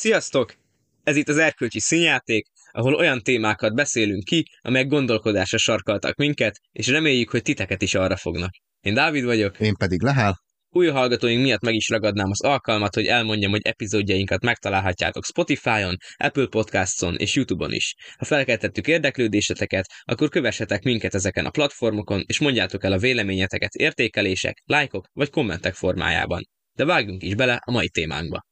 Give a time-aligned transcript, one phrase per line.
[0.00, 0.54] Sziasztok!
[1.02, 6.86] Ez itt az Erkölcsi Színjáték, ahol olyan témákat beszélünk ki, amelyek gondolkodásra sarkaltak minket, és
[6.86, 8.50] reméljük, hogy titeket is arra fognak.
[8.80, 9.60] Én Dávid vagyok.
[9.60, 10.42] Én pedig Lehel.
[10.68, 16.46] Új hallgatóink miatt meg is ragadnám az alkalmat, hogy elmondjam, hogy epizódjainkat megtalálhatjátok Spotify-on, Apple
[16.46, 17.94] Podcast-on és YouTube-on is.
[18.16, 24.62] Ha felkeltettük érdeklődéseteket, akkor kövessetek minket ezeken a platformokon, és mondjátok el a véleményeteket értékelések,
[24.64, 26.48] lájkok vagy kommentek formájában.
[26.72, 28.46] De vágjunk is bele a mai témánkba.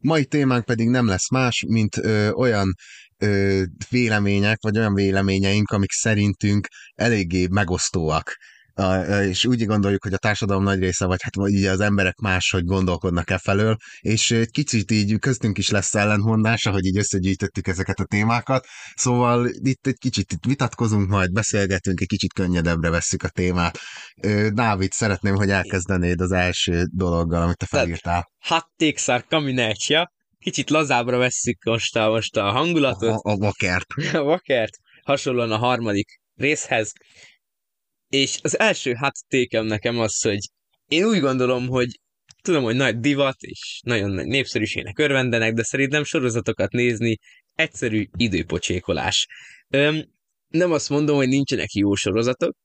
[0.00, 2.74] Mai témánk pedig nem lesz más, mint ö, olyan
[3.18, 8.36] ö, vélemények, vagy olyan véleményeink, amik szerintünk eléggé megosztóak
[9.28, 13.30] és úgy gondoljuk, hogy a társadalom nagy része, vagy hát vagy az emberek máshogy gondolkodnak
[13.30, 18.04] e felől, és egy kicsit így köztünk is lesz ellentmondás, ahogy így összegyűjtöttük ezeket a
[18.04, 23.78] témákat, szóval itt egy kicsit itt vitatkozunk, majd beszélgetünk, egy kicsit könnyedebbre vesszük a témát.
[24.52, 28.30] Dávid, szeretném, hogy elkezdenéd az első dologgal, amit te felírtál.
[28.38, 33.20] Hattékszár kaminácia, kicsit lazábra vesszük most a, most a hangulatot.
[33.22, 33.86] A, a vakert.
[34.12, 36.92] A vakert, hasonlóan a harmadik részhez.
[38.08, 40.38] És az első hát tékem nekem az, hogy
[40.88, 42.00] én úgy gondolom, hogy
[42.42, 47.18] tudom, hogy nagy divat, és nagyon nagy népszerűségnek örvendenek, de szerintem sorozatokat nézni
[47.54, 49.26] egyszerű időpocsékolás.
[49.68, 50.04] Öm,
[50.48, 52.56] nem azt mondom, hogy nincsenek jó sorozatok,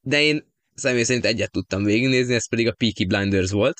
[0.00, 3.78] de én személy szerint egyet tudtam végignézni, ez pedig a Peaky Blinders volt.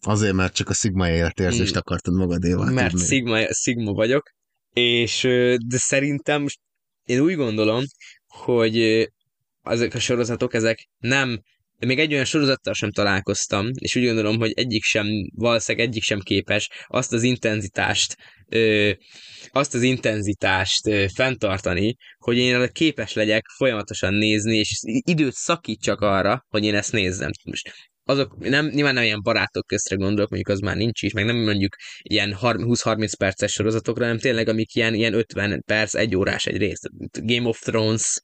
[0.00, 1.78] Azért, mert csak a Sigma életérzést mm.
[1.78, 3.06] akartad magadéval Mert tudni.
[3.06, 4.30] Sigma, Sigma vagyok,
[4.72, 5.20] és
[5.66, 6.46] de szerintem
[7.04, 7.84] én úgy gondolom,
[8.26, 9.08] hogy
[9.66, 11.40] ezek a sorozatok, ezek nem
[11.78, 16.02] de még egy olyan sorozattal sem találkoztam, és úgy gondolom, hogy egyik sem, valószínűleg egyik
[16.02, 18.16] sem képes azt az intenzitást,
[18.48, 18.90] ö,
[19.50, 26.44] azt az intenzitást ö, fenntartani, hogy én képes legyek folyamatosan nézni, és időt szakítsak arra,
[26.48, 27.30] hogy én ezt nézzem.
[27.44, 27.72] Most
[28.08, 31.36] azok nem, nyilván nem ilyen barátok köztre gondolok, mondjuk az már nincs is, meg nem
[31.36, 36.56] mondjuk ilyen 20-30 perces sorozatokra, hanem tényleg amik ilyen, ilyen 50 perc, egy órás egy
[36.56, 36.80] rész.
[37.22, 38.20] Game of Thrones,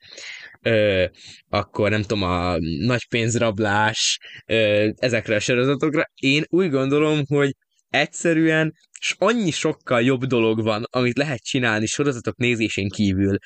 [0.63, 1.05] ö,
[1.49, 6.05] akkor nem tudom, a nagy pénzrablás, ö, ezekre a sorozatokra.
[6.15, 7.53] Én úgy gondolom, hogy
[7.89, 13.39] egyszerűen és annyi sokkal jobb dolog van, amit lehet csinálni sorozatok nézésén kívül,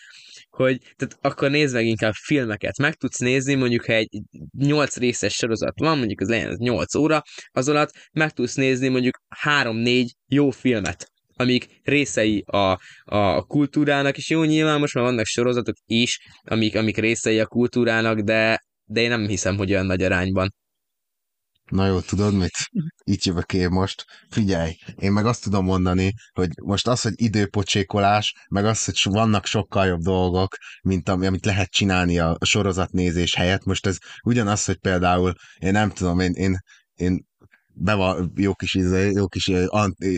[0.56, 2.78] hogy tehát akkor nézd meg inkább filmeket.
[2.78, 4.08] Meg tudsz nézni, mondjuk ha egy
[4.58, 9.18] 8 részes sorozat van, mondjuk az legyen 8 óra, az alatt meg tudsz nézni mondjuk
[9.44, 15.74] 3-4 jó filmet amik részei a, a kultúrának, és jó, nyilván most már vannak sorozatok
[15.86, 20.54] is, amik, amik részei a kultúrának, de, de én nem hiszem, hogy olyan nagy arányban.
[21.70, 22.56] Na jó, tudod mit?
[23.04, 24.04] Itt jövök én most.
[24.30, 29.46] Figyelj, én meg azt tudom mondani, hogy most az, hogy időpocsékolás, meg az, hogy vannak
[29.46, 33.64] sokkal jobb dolgok, mint ami, amit lehet csinálni a sorozatnézés helyett.
[33.64, 36.58] Most ez ugyanaz, hogy például, én nem tudom, én, én,
[36.94, 37.26] én
[37.78, 39.50] beva, jó kis, izé, jó kis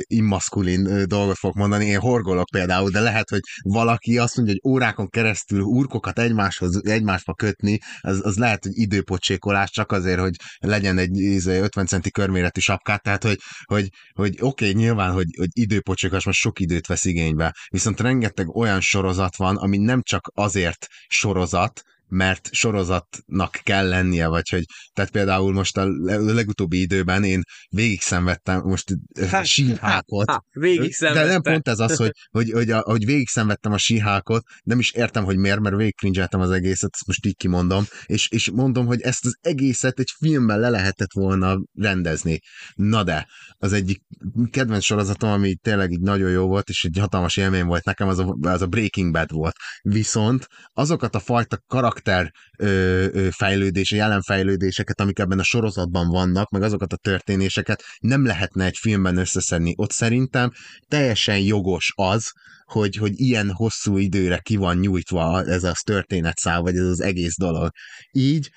[0.02, 5.08] immaszkulin dolgot fogok mondani, én horgolok például, de lehet, hogy valaki azt mondja, hogy órákon
[5.08, 11.10] keresztül urkokat egymáshoz, egymásba kötni, az, az lehet, hogy időpocsékolás csak azért, hogy legyen egy
[11.10, 16.25] 50 izé, centi körméretű sapkát, tehát hogy, hogy, hogy oké, okay, nyilván, hogy, hogy időpocsékolás
[16.25, 21.82] most sok időt vesz igénybe, viszont rengeteg olyan sorozat van, ami nem csak azért sorozat,
[22.08, 25.86] mert sorozatnak kell lennie, vagy hogy, tehát például most a
[26.19, 28.94] legutóbbi időben én végig szenvedtem most
[29.28, 30.30] hát, síhákot.
[30.30, 33.78] Hát, végig de nem pont ez az, hogy, hogy, hogy, a, hogy végig szenvedtem a
[33.78, 35.94] síhákot, nem is értem, hogy miért, mert végig
[36.30, 40.58] az egészet, ezt most így kimondom, és, és mondom, hogy ezt az egészet egy filmben
[40.58, 42.40] le lehetett volna rendezni.
[42.75, 43.26] Na de,
[43.58, 44.02] az egyik
[44.50, 48.19] kedvenc sorozatom, ami tényleg így nagyon jó volt, és egy hatalmas élmény volt nekem, az
[48.19, 49.54] a, az a Breaking Bad volt.
[49.82, 56.50] Viszont azokat a fajta karakter karakter ö, ö, fejlődése, jelenfejlődéseket, amik ebben a sorozatban vannak,
[56.50, 59.75] meg azokat a történéseket nem lehetne egy filmben összeszedni.
[59.76, 60.50] Ott szerintem
[60.88, 62.32] teljesen jogos az,
[62.64, 67.37] hogy, hogy ilyen hosszú időre ki van nyújtva ez a történetszál, vagy ez az egész
[67.37, 67.70] dolog.
[68.12, 68.50] Így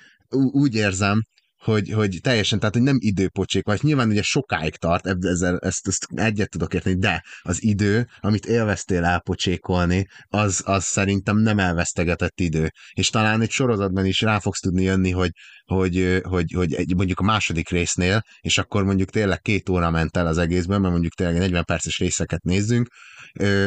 [0.52, 1.22] úgy érzem,
[1.62, 6.06] hogy, hogy teljesen, tehát hogy nem időpocsék, vagy nyilván ugye sokáig tart, ezzel, ezt, ezt
[6.14, 12.70] egyet tudok érteni, de az idő, amit élveztél elpocsékolni, az, az szerintem nem elvesztegetett idő.
[12.92, 15.30] És talán egy sorozatban is rá fogsz tudni jönni, hogy,
[15.64, 20.16] hogy, hogy, hogy egy, mondjuk a második résznél, és akkor mondjuk tényleg két óra ment
[20.16, 22.88] el az egészben, mert mondjuk tényleg 40 perces részeket nézzünk,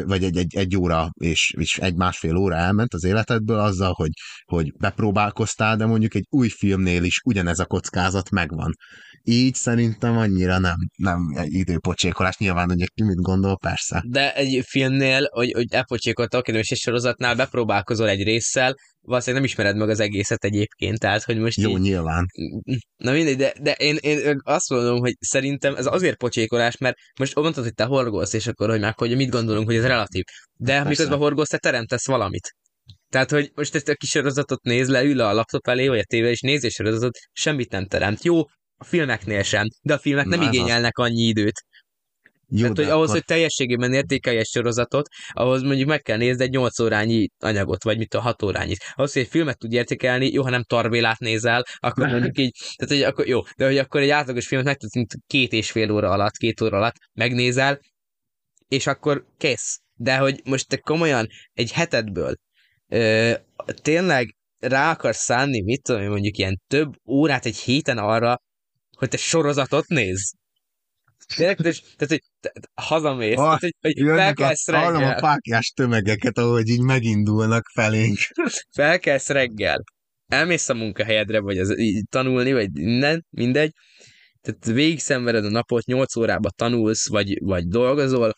[0.06, 4.12] vagy egy, egy, egy óra és, és egy másfél óra elment az életedből azzal, hogy,
[4.46, 8.74] hogy bepróbálkoztál, de mondjuk egy új filmnél is ugyanez a kockázat megvan.
[9.28, 12.38] Így szerintem annyira nem, nem időpocsékolás.
[12.38, 14.04] Nyilván, hogy ki mit gondol, persze.
[14.08, 19.78] De egy filmnél, hogy, hogy elpocsékoltak, és egy sorozatnál bepróbálkozol egy résszel, valószínűleg nem ismered
[19.78, 22.26] meg az egészet egyébként, tehát hogy most Jó, így, nyilván.
[22.98, 27.36] Na mindegy, de, de én, én azt mondom, hogy szerintem ez azért pocsékolás, mert most
[27.36, 30.24] mondtad, hogy te horgolsz, és akkor, hogy meg, hogy mit gondolunk, hogy ez relatív.
[30.54, 30.90] De Persze.
[30.90, 32.56] miközben horgolsz, te teremtesz valamit.
[33.10, 36.04] Tehát, hogy most ezt a kis sorozatot néz le, ül a laptop elé, vagy a
[36.04, 38.24] tévé, és néz és sorozatot, semmit nem teremt.
[38.24, 38.42] Jó,
[38.78, 40.54] a filmeknél sem, de a filmek nem Na, az.
[40.54, 41.64] igényelnek annyi időt.
[42.50, 46.44] Jó, Tehát, hogy ahhoz, akkor- hogy teljességében értékelj egy sorozatot, ahhoz mondjuk meg kell nézni
[46.44, 48.78] egy 8 órányi anyagot, vagy mit a 6 órányit.
[48.94, 52.94] Ahhoz, hogy egy filmet tud értékelni, jó, ha nem tarbélát nézel, akkor mondjuk így, tehát
[52.94, 55.92] hogy akkor jó, de hogy akkor egy átlagos filmet meg tudsz mint két és fél
[55.92, 57.80] óra alatt, két óra alatt megnézel,
[58.68, 59.80] és akkor kész.
[59.98, 62.36] De hogy most te komolyan egy hetedből
[62.88, 63.32] ö,
[63.82, 68.42] tényleg rá akarsz szánni, mit tudom én, mondjuk ilyen több órát egy héten arra,
[68.96, 70.32] hogy te sorozatot nézz.
[71.36, 75.00] Tényleg, tehát, tehát, hogy te, hazamész, Ah, tehát, hogy, hogy Jönnek a, felkelsz hallom a
[75.00, 78.18] reggel, fákjás tömegeket, ahogy így megindulnak felénk.
[78.78, 79.84] felkelsz reggel,
[80.28, 83.72] elmész a munkahelyedre, vagy az, így tanulni, vagy minden, mindegy,
[84.42, 88.34] tehát végig szenveded a napot, 8 órába tanulsz, vagy, vagy dolgozol,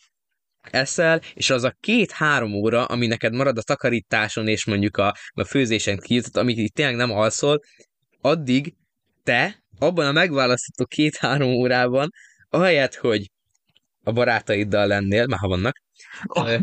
[0.71, 5.43] eszel, és az a két-három óra, ami neked marad a takarításon és mondjuk a, a
[5.43, 7.59] főzésen kívül, tehát amíg így tényleg nem alszol,
[8.21, 8.75] addig
[9.23, 12.09] te abban a megválasztható két-három órában,
[12.49, 13.31] ahelyett, hogy
[14.03, 15.81] a barátaiddal lennél, már ha vannak,
[16.33, 16.57] ö,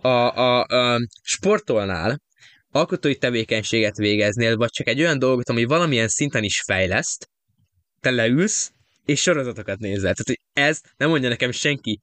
[0.00, 2.20] a, a, a sportolnál,
[2.70, 7.28] alkotói tevékenységet végeznél, vagy csak egy olyan dolgot, ami valamilyen szinten is fejleszt,
[8.00, 8.72] te leülsz,
[9.04, 10.14] és sorozatokat nézel.
[10.14, 12.00] Tehát, hogy ez nem mondja nekem senki,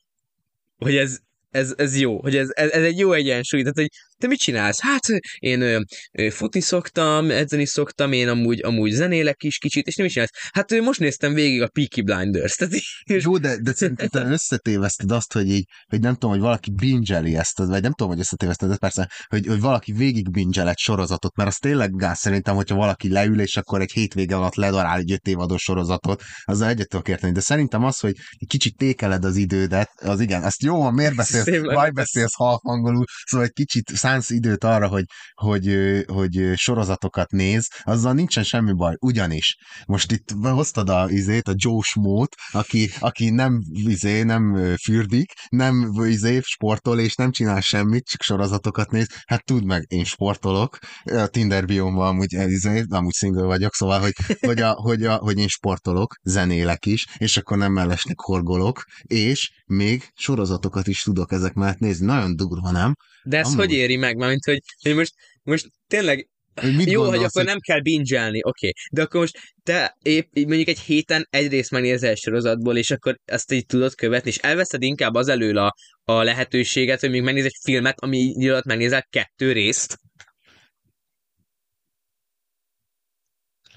[0.77, 1.19] hogy ez,
[1.49, 3.61] ez, ez jó, hogy ez, ez, ez egy jó egyensúly.
[3.61, 4.79] Tehát, hogy te mit csinálsz?
[4.81, 5.03] Hát
[5.39, 5.79] én ö,
[6.11, 10.31] ö, futni szoktam, edzeni szoktam, én amúgy, amúgy zenélek is kicsit, és nem is csinálsz.
[10.51, 12.55] Hát ö, most néztem végig a Peaky Blinders.
[12.55, 12.73] Tehát,
[13.05, 17.21] Jó, de, de szerintem te összetéveszted azt, hogy így, hogy nem tudom, hogy valaki binge
[17.37, 21.35] ezt, vagy nem tudom, hogy összetéveszted, de persze, hogy, hogy valaki végig binge egy sorozatot,
[21.35, 25.11] mert az tényleg gáz szerintem, hogyha valaki leül, és akkor egy hétvége alatt ledarál egy
[25.11, 28.13] öt évadós sorozatot, azzal egyet tudok érteni, de szerintem az, hogy
[28.47, 33.53] kicsit tékeled az idődet, az igen, ezt jó miért beszélsz, vagy beszélsz halhangolul, szóval egy
[33.53, 35.67] kicsit szánsz időt arra, hogy, hogy,
[36.07, 41.81] hogy sorozatokat néz, azzal nincsen semmi baj, ugyanis most itt hoztad a izét, a Joe
[41.81, 48.21] Schmót, aki, aki nem izé, nem fürdik, nem izé, sportol, és nem csinál semmit, csak
[48.21, 49.07] sorozatokat néz.
[49.25, 53.99] Hát tudd meg, én sportolok, a Tinder biomban amúgy, eh, izé, amúgy single vagyok, szóval,
[53.99, 58.83] hogy, hogy, a, hogy, a, hogy én sportolok, zenélek is, és akkor nem mellesleg horgolok,
[59.03, 62.05] és még sorozatokat is tudok ezek mellett nézni.
[62.05, 62.93] Nagyon durva, nem?
[63.27, 63.57] De ez Amúgy.
[63.57, 64.17] hogy éri meg?
[64.17, 65.13] Mármint, hogy, hogy most,
[65.43, 68.67] most tényleg Hogy mit Jó, hogy akkor nem kell bingelni, oké.
[68.67, 68.71] Okay.
[68.91, 73.19] De akkor most te épp mondjuk egy héten egy részt megnézel egy sorozatból, és akkor
[73.25, 77.45] ezt így tudod követni, és elveszed inkább az elől a, a lehetőséget, hogy még megnéz
[77.45, 79.99] egy filmet, ami így alatt megnézel kettő részt.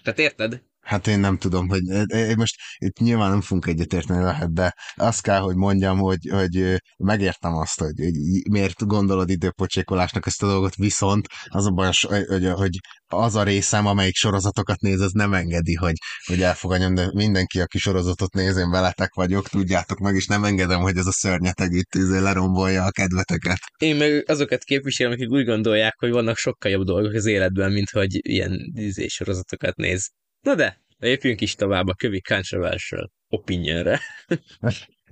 [0.03, 0.63] Tehát érted?
[0.81, 5.23] Hát én nem tudom, hogy én most itt nyilván nem fogunk egyetérteni lehet, de azt
[5.23, 8.15] kell, hogy mondjam, hogy, hogy megértem azt, hogy, hogy
[8.51, 11.91] miért gondolod időpocsékolásnak ezt a dolgot, viszont az a baj,
[12.27, 15.95] hogy, hogy az a részem, amelyik sorozatokat néz, az nem engedi, hogy,
[16.27, 20.81] hogy elfogadjam, de mindenki, aki sorozatot néz, én veletek vagyok, tudjátok meg, és nem engedem,
[20.81, 23.59] hogy ez a szörnyeteg itt izé lerombolja a kedveteket.
[23.79, 27.91] Én meg azokat képviselem, akik úgy gondolják, hogy vannak sokkal jobb dolgok az életben, mint
[27.91, 30.11] hogy ilyen izé sorozatokat néz.
[30.41, 34.01] Na de, lépjünk is tovább a kövi controversial opinionre.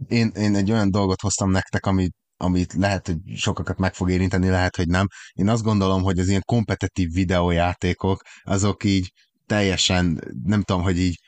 [0.09, 4.49] Én, én egy olyan dolgot hoztam nektek, amit amit lehet, hogy sokakat meg fog érinteni,
[4.49, 5.07] lehet, hogy nem.
[5.33, 9.13] Én azt gondolom, hogy az ilyen kompetitív videójátékok, azok így
[9.47, 11.19] teljesen, nem tudom, hogy így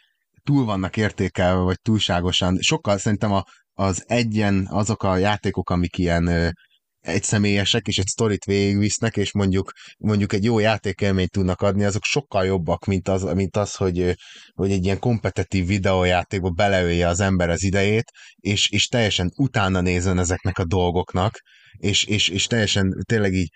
[0.42, 2.58] túl vannak értékelve, vagy túlságosan.
[2.60, 6.54] Sokkal szerintem a, az egyen, azok a játékok, amik ilyen
[7.02, 12.04] ö, egyszemélyesek, és egy sztorit végigvisznek, és mondjuk, mondjuk egy jó játékelményt tudnak adni, azok
[12.04, 14.16] sokkal jobbak, mint az, mint az hogy,
[14.54, 20.18] hogy egy ilyen kompetitív videójátékba beleölje az ember az idejét, és, és teljesen utána nézzen
[20.18, 21.40] ezeknek a dolgoknak,
[21.76, 23.50] és, és, és teljesen tényleg így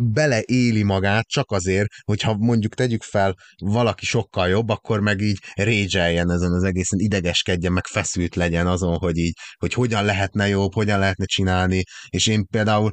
[0.00, 6.30] beleéli magát csak azért, hogyha mondjuk tegyük fel, valaki sokkal jobb, akkor meg így régyeljen
[6.30, 10.98] ezen az egészen, idegeskedjen, meg feszült legyen azon, hogy így, hogy hogyan lehetne jobb, hogyan
[10.98, 12.90] lehetne csinálni, és én például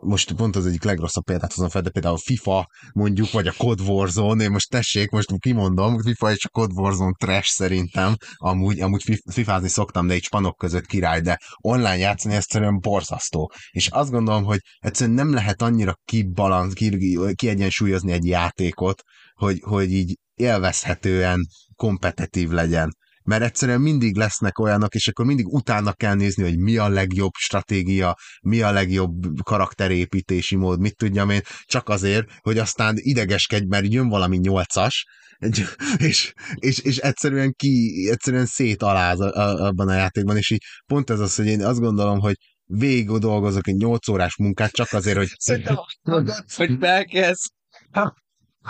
[0.00, 3.82] most pont az egyik legrosszabb példát hozom fel, de például FIFA mondjuk, vagy a Code
[3.82, 9.20] Warzone, én most tessék, most kimondom, FIFA és a Code Warzone trash szerintem, amúgy, amúgy
[9.30, 13.52] fifázni szoktam, de egy spanok között király, de online játszani egyszerűen borzasztó.
[13.70, 19.02] És azt gondolom, hogy egyszerűen nem lehet annyira kibalansz, ki, kiegyensúlyozni egy játékot,
[19.34, 22.96] hogy, hogy így élvezhetően kompetitív legyen.
[23.26, 27.32] Mert egyszerűen mindig lesznek olyanok, és akkor mindig utána kell nézni, hogy mi a legjobb
[27.38, 33.92] stratégia, mi a legjobb karakterépítési mód, mit tudjam én, csak azért, hogy aztán idegeskedj, mert
[33.92, 35.06] jön valami nyolcas,
[35.96, 41.34] és, és, és egyszerűen ki, egyszerűen szétaláz abban a játékban, és így pont ez az,
[41.34, 45.28] hogy én azt gondolom, hogy végig dolgozok egy 8 órás munkát csak azért, hogy...
[45.38, 45.76] Szerintem
[46.56, 47.50] hogy felkezd.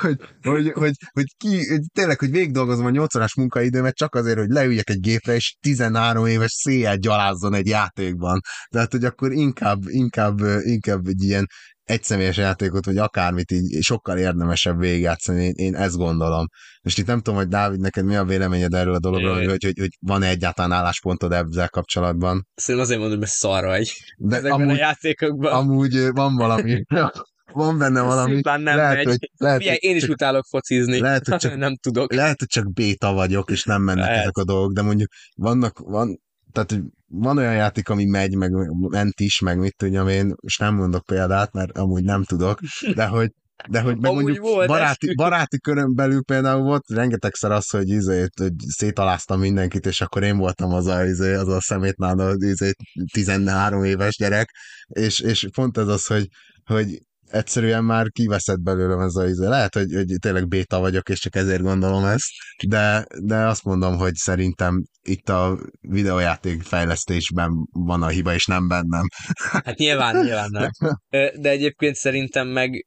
[0.00, 4.14] Hogy, hogy, hogy, hogy, ki, hogy tényleg, hogy végig dolgozom a 8 órás munkaidőmet csak
[4.14, 8.40] azért, hogy leüljek egy gépre, és 13 éves széjjel gyalázzon egy játékban.
[8.68, 11.46] Tehát, hogy akkor inkább, inkább, inkább egy ilyen
[11.82, 16.46] egyszemélyes játékot, vagy akármit így sokkal érdemesebb végigjátszani, én, én ezt gondolom.
[16.82, 19.64] Most itt nem tudom, hogy Dávid, neked mi a véleményed erről a dologról, hogy, hogy,
[19.64, 22.46] hogy, hogy van-e egyáltalán álláspontod ezzel kapcsolatban?
[22.54, 23.92] Szerintem azért mondom, hogy szar vagy.
[24.18, 25.52] De Ezekben amúgy, a játékokban.
[25.52, 26.84] Amúgy van valami.
[27.56, 28.32] van benne valami.
[28.32, 29.06] Szimplán nem lehet, megy.
[29.06, 31.00] Hogy, lehet, Figyelj, én is csak, utálok focizni.
[31.00, 32.12] Lehet, hogy csak, nem tudok.
[32.12, 34.20] Lehet, hogy csak béta vagyok, és nem mennek lehet.
[34.20, 36.20] ezek a dolgok, de mondjuk vannak, van,
[36.52, 38.50] tehát van olyan játék, ami megy, meg
[38.90, 42.60] ment is, meg mit tudjam én, és nem mondok példát, mert amúgy nem tudok,
[42.94, 43.30] de hogy
[43.68, 48.26] de hogy meg mondjuk volt baráti, baráti körön belül például volt rengetegszer az, hogy, izé,
[48.40, 52.72] hogy szétaláztam mindenkit, és akkor én voltam az a, izé, az a szemétnál izé,
[53.12, 54.50] 13 éves gyerek,
[54.86, 56.28] és, és pont ez az, hogy,
[56.64, 56.98] hogy
[57.30, 59.46] egyszerűen már kiveszett belőlem ez a izé.
[59.46, 62.30] Lehet, hogy, hogy tényleg béta vagyok, és csak ezért gondolom ezt,
[62.66, 68.68] de, de azt mondom, hogy szerintem itt a videójáték fejlesztésben van a hiba, és nem
[68.68, 69.06] bennem.
[69.52, 70.70] Hát nyilván, nyilván nem.
[71.42, 72.86] De egyébként szerintem meg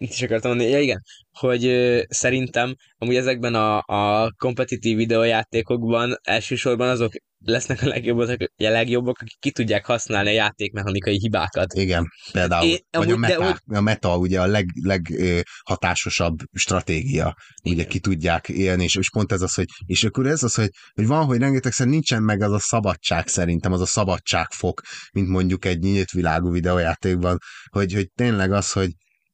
[0.00, 1.02] mit is akartam mondani, ja igen,
[1.32, 7.12] hogy ö, szerintem amúgy ezekben a, a kompetitív videójátékokban elsősorban azok
[7.44, 11.72] lesznek a legjobbak, a legjobbak, akik ki tudják használni a játékmechanikai hibákat.
[11.72, 12.66] Igen, például.
[12.66, 13.76] É, vagy amúgy, a, meta, de, hogy...
[13.76, 17.78] a meta ugye a leghatásosabb leg, stratégia, Igen.
[17.78, 20.70] ugye ki tudják élni, és, és pont ez az, hogy, és akkor ez az, hogy,
[20.94, 24.80] hogy van, hogy rengetegszer nincsen meg az a szabadság szerintem, az a szabadságfok,
[25.12, 27.38] mint mondjuk egy nyílt világú videójátékban,
[27.70, 28.90] hogy, hogy tényleg az, hogy,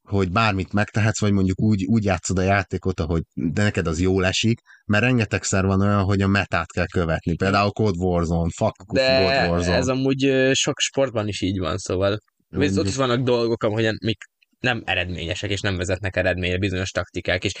[0.09, 4.25] hogy bármit megtehetsz, vagy mondjuk úgy, úgy játszod a játékot, ahogy de neked az jól
[4.25, 7.35] esik, mert rengetegszer van olyan, hogy a metát kell követni.
[7.35, 9.75] Például Code Warzone, fuck de Code Warzone.
[9.75, 12.17] ez amúgy sok sportban is így van, szóval
[12.49, 12.77] Mondjuk.
[12.79, 14.17] ott is vannak dolgok, amolyan mik
[14.59, 17.53] nem eredményesek, és nem vezetnek eredményre bizonyos taktikák, és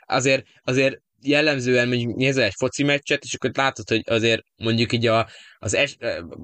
[0.00, 5.06] azért, azért jellemzően mondjuk nézel egy foci meccset, és akkor látod, hogy azért mondjuk így
[5.06, 5.96] a, az, es,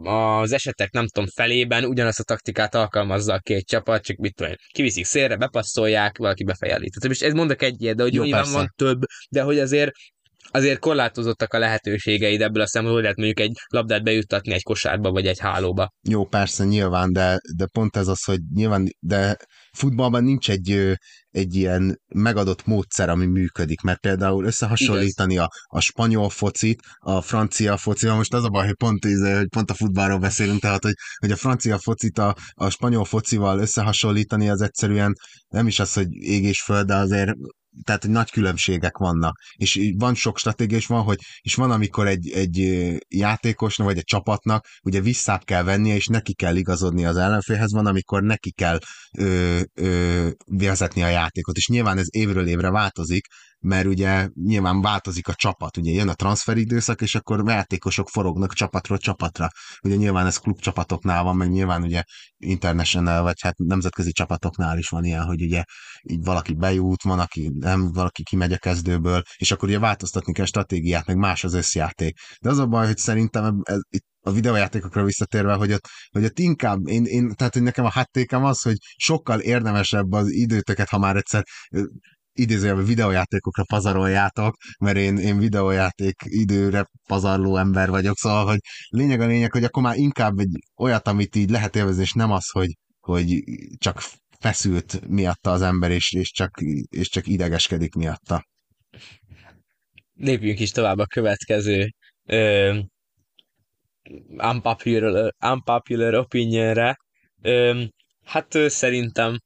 [0.03, 4.53] az esetek nem tudom felében ugyanazt a taktikát alkalmazza a két csapat, csak mit tudom,
[4.73, 6.89] kiviszik szélre, bepasszolják, valaki befejeli.
[6.89, 8.57] Tehát most ez mondok egy ilyet, de hogy Jó, nyilván persze.
[8.57, 9.91] van több, de hogy azért
[10.51, 15.27] azért korlátozottak a lehetőségeid ebből a szempontból, lehet mondjuk egy labdát bejuttatni egy kosárba, vagy
[15.27, 15.93] egy hálóba.
[16.09, 19.37] Jó, persze, nyilván, de, de pont ez az, hogy nyilván, de
[19.73, 20.99] futballban nincs egy,
[21.31, 27.77] egy ilyen megadott módszer, ami működik, mert például összehasonlítani a, a spanyol focit, a francia
[27.77, 31.31] focival, most az a baj, hogy pont, hogy pont a futballról beszélünk, tehát hogy, hogy
[31.31, 35.15] a francia focit a, a spanyol focival összehasonlítani, az egyszerűen
[35.49, 37.33] nem is az, hogy ég és föld, de azért
[37.85, 42.31] tehát nagy különbségek vannak, és van sok stratégia, és van, hogy, és van, amikor egy,
[42.31, 42.59] egy
[43.09, 47.87] játékosnak, vagy egy csapatnak ugye visszább kell vennie, és neki kell igazodni az ellenfélhez, van,
[47.87, 48.79] amikor neki kell
[49.19, 53.27] ö, ö, vezetni a játékot, és nyilván ez évről évre változik,
[53.61, 58.99] mert ugye nyilván változik a csapat, ugye jön a transferidőszak, és akkor játékosok forognak csapatról
[58.99, 59.49] csapatra.
[59.83, 62.03] Ugye nyilván ez klubcsapatoknál van, meg nyilván ugye
[62.37, 65.63] international, vagy hát nemzetközi csapatoknál is van ilyen, hogy ugye
[66.03, 70.45] így valaki bejut, van, aki nem, valaki kimegy a kezdőből, és akkor ugye változtatni kell
[70.47, 72.19] stratégiát, meg más az összjáték.
[72.41, 76.39] De az a baj, hogy szerintem ez, itt a videójátékokra visszatérve, hogy ott, hogy ott
[76.39, 80.99] inkább, én, én, tehát hogy nekem a hattékem az, hogy sokkal érdemesebb az időtöket, ha
[80.99, 81.45] már egyszer
[82.41, 89.27] idézőjelben videójátékokra pazaroljátok, mert én, én videójáték időre pazarló ember vagyok, szóval, hogy lényeg a
[89.27, 92.71] lényeg, hogy akkor már inkább egy olyat, amit így lehet élvezni, és nem az, hogy,
[93.01, 93.43] hogy
[93.79, 94.03] csak
[94.39, 96.51] feszült miatta az ember, és, és, csak,
[96.89, 98.45] és csak idegeskedik miatta.
[100.15, 101.95] Lépjünk is tovább a következő
[102.27, 102.79] ö,
[104.37, 106.97] unpopular, unpopular opinionre.
[107.43, 107.83] Ö,
[108.25, 109.39] hát szerintem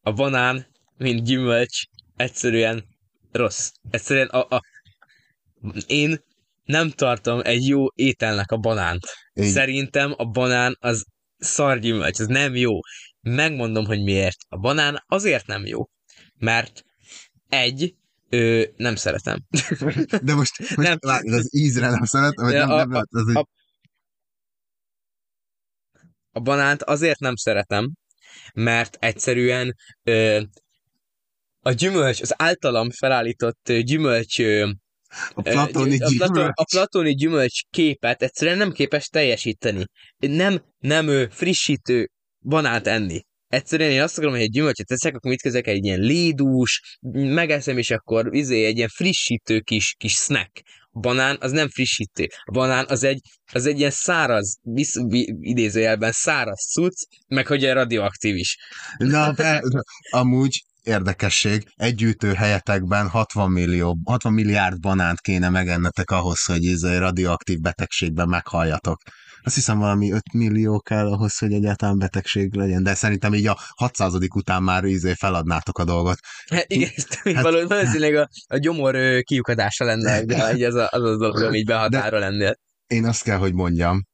[0.00, 0.66] a banán,
[0.96, 1.82] mint gyümölcs,
[2.20, 2.84] egyszerűen
[3.32, 3.70] rossz.
[3.90, 4.62] Egyszerűen a, a,
[5.86, 6.18] én
[6.64, 9.06] nem tartom egy jó ételnek a banánt.
[9.32, 9.50] Én...
[9.50, 11.04] Szerintem a banán az
[11.38, 12.78] szargyümölcs, ez nem jó.
[13.20, 14.36] Megmondom, hogy miért.
[14.48, 15.88] A banán azért nem jó,
[16.36, 16.84] mert
[17.48, 17.94] egy,
[18.28, 19.38] ö, nem szeretem.
[20.22, 20.96] De most, most nem.
[21.00, 23.48] Látod, az ízre nem szeretem, vagy nem, a, nem, az, a, a,
[26.32, 27.92] a banánt azért nem szeretem,
[28.54, 30.40] mert egyszerűen ö,
[31.60, 36.52] a gyümölcs, az általam felállított gyümölcs A platoni a, platon, gyümölcs.
[36.54, 39.84] a platoni gyümölcs képet egyszerűen nem képes teljesíteni.
[40.18, 43.20] Nem, nem frissítő banánt enni.
[43.46, 47.78] Egyszerűen én azt akarom, hogy egy gyümölcsöt teszek, akkor mit kezdek egy ilyen lédús, megeszem,
[47.78, 50.62] és akkor izé, egy ilyen frissítő kis, kis snack.
[50.90, 52.26] A banán az nem frissítő.
[52.44, 53.20] A banán az egy,
[53.52, 54.96] az egy ilyen száraz, visz,
[55.40, 58.56] idézőjelben száraz cucc, meg hogy egy radioaktív is.
[58.98, 59.62] Na, be,
[60.10, 66.82] amúgy érdekesség, egy gyűjtő helyetekben 60 millió, 60 milliárd banánt kéne megennetek ahhoz, hogy ez
[66.82, 69.02] a radioaktív betegségben meghalljatok.
[69.42, 73.58] Azt hiszem valami 5 millió kell ahhoz, hogy egyáltalán betegség legyen, de szerintem így a
[73.76, 76.18] 600 után már izé feladnátok a dolgot.
[76.46, 76.90] Hát igen,
[77.24, 81.58] hát, hát, valószínűleg a, a gyomor kiukadása lenne, de az a, az, az dolog, ami
[81.58, 82.54] így behatára lennél.
[82.86, 84.04] Én azt kell, hogy mondjam,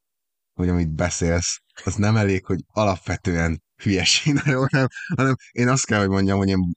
[0.55, 5.99] hogy amit beszélsz, az nem elég, hogy alapvetően hülyeség, jó, nem, hanem én azt kell,
[5.99, 6.75] hogy mondjam, hogy én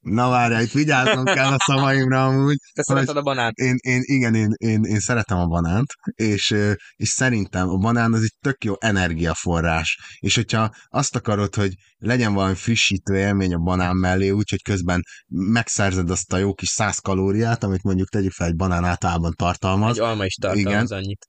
[0.00, 2.56] Na várjál, itt vigyáznom kell a szavaimra amúgy.
[2.74, 3.56] Te szereted a banánt?
[3.56, 6.54] Én, én, igen, én, én, én szeretem a banánt, és,
[6.96, 9.98] és szerintem a banán az egy tök jó energiaforrás.
[10.18, 16.10] És hogyha azt akarod, hogy legyen valami frissítő élmény a banán mellé, úgyhogy közben megszerzed
[16.10, 19.96] azt a jó kis száz kalóriát, amit mondjuk tegyük fel, egy banán általában tartalmaz.
[19.96, 21.26] Egy alma is tartalmaz igen, annyit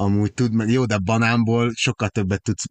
[0.00, 2.64] amúgy tud, meg jó, de banánból sokkal többet tudsz,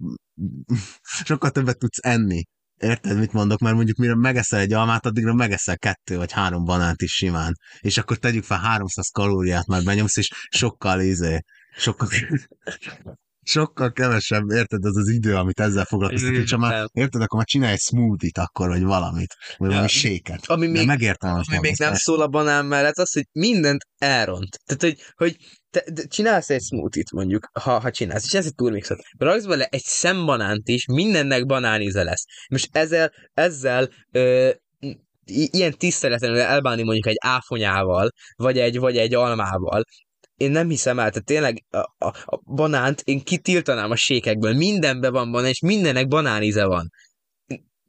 [1.01, 2.43] sokkal többet tudsz enni.
[2.77, 3.59] Érted, mit mondok?
[3.59, 7.53] Mert mondjuk mire megeszel egy almát, addigra megeszel kettő vagy három banánt is simán.
[7.79, 11.39] És akkor tegyük fel 300 kalóriát már benyomsz, és sokkal izé,
[11.77, 12.07] sokkal,
[13.43, 17.73] sokkal kevesebb, érted, az az idő, amit ezzel foglalkoztat, és már, érted, akkor már csinálj
[17.73, 19.73] egy smoothie-t akkor, vagy valamit, vagy ja.
[19.73, 20.45] valami séket.
[20.45, 24.59] Ami még, megértem, ami még nem szól a banán mellett, az, hogy mindent elront.
[24.65, 25.37] Tehát, hogy, hogy
[25.71, 29.83] te, te csinálsz egy smoothie-t mondjuk, ha, ha csinálsz, csinálsz egy turmixot, raksz bele egy
[29.83, 32.23] szembanánt is, mindennek banánize lesz.
[32.49, 34.49] Most ezzel, ezzel ö,
[35.31, 39.83] ilyen tiszteletlenül elbánni mondjuk egy áfonyával, vagy egy, vagy egy almával,
[40.35, 45.11] én nem hiszem el, tehát tényleg a, a, a banánt én kitiltanám a sékekből, mindenben
[45.11, 46.89] van banán, és mindennek banánize van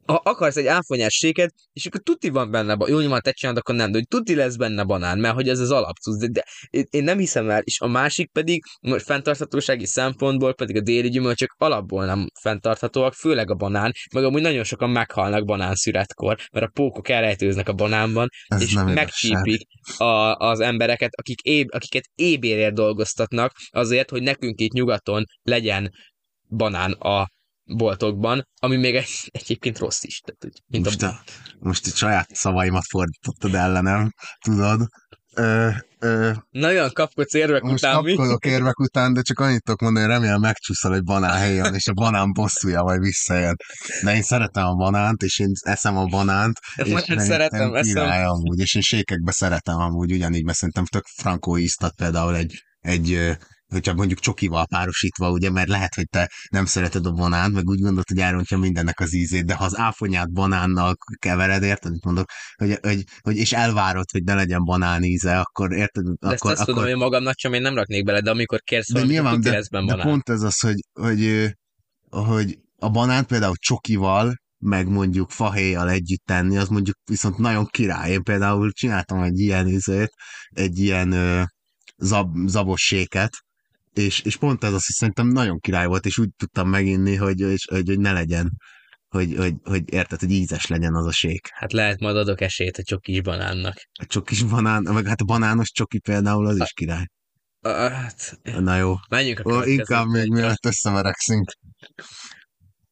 [0.05, 3.75] ha akarsz egy áfonyás séket, és akkor tuti van benne, jó nyilván te csinálod, akkor
[3.75, 6.45] nem, de hogy tuti lesz benne banán, mert hogy ez az alapcusz, de, de
[6.89, 11.55] én nem hiszem el, és a másik pedig, hogy fenntarthatósági szempontból pedig a déli gyümölcsök
[11.57, 17.09] alapból nem fenntarthatóak, főleg a banán, meg amúgy nagyon sokan meghalnak banánszüretkor, mert a pókok
[17.09, 19.61] elrejtőznek a banánban, ez és megcsípik
[19.97, 25.91] a, az embereket, akik éb, akiket ébérért dolgoztatnak, azért, hogy nekünk itt nyugaton legyen
[26.49, 27.27] banán a
[27.75, 30.19] boltokban, ami még egy, egyébként rossz is.
[30.19, 31.23] Tehát, mint most, a...
[31.59, 34.87] most a saját szavaimat fordítottad ellenem, tudod?
[35.35, 38.15] Ö, ö, Nagyon kapkodsz érvek most után, mi?
[38.15, 41.87] Most érvek után, de csak annyit tudok mondani, hogy remélem megcsúszol egy banán helyen, és
[41.87, 43.55] a banán bosszúja majd visszajön.
[44.03, 46.59] De én szeretem a banánt, és én eszem a banánt.
[46.75, 48.29] és én szeretem, eszem.
[48.29, 53.37] amúgy, és én sékekbe szeretem amúgy ugyanígy, mert szerintem tök frankó íztat például egy, egy
[53.71, 57.79] hogyha mondjuk csokival párosítva, ugye, mert lehet, hogy te nem szereted a banánt, meg úgy
[57.79, 62.25] gondolod, hogy elrontja mindennek az ízét, de ha az áfonyát banánnal kevered, érted, mit mondok,
[62.55, 66.03] hogy, hogy, hogy, és elvárod, hogy ne legyen banán íze, akkor érted?
[66.03, 66.73] De akkor, ezt azt akkor...
[66.73, 69.67] tudom, hogy magamnak sem én nem raknék bele, de amikor kérsz de nyilván, de, de
[69.69, 70.07] banán.
[70.07, 71.51] pont ez az, hogy, hogy,
[72.09, 78.11] hogy a banánt például csokival, meg mondjuk fahéjjal együtt tenni, az mondjuk viszont nagyon király.
[78.11, 80.09] Én például csináltam egy ilyen üzét,
[80.49, 81.43] egy ilyen ö,
[81.97, 83.29] zab, zabos séket,
[83.93, 87.41] és, és pont ez az, hogy szerintem nagyon király volt, és úgy tudtam meginni, hogy,
[87.41, 88.51] hogy, hogy, hogy ne legyen,
[89.07, 91.47] hogy, hogy, hogy érted, hogy ízes legyen az a sék.
[91.53, 93.75] Hát lehet, majd adok esélyt a csokis banánnak.
[93.99, 97.05] A csokis banán, meg hát a banános csoki például az a, is király.
[97.59, 98.39] A, hát...
[98.43, 98.95] Na jó.
[99.09, 101.51] Menjünk a Ó, Inkább még mielőtt összeverekszünk.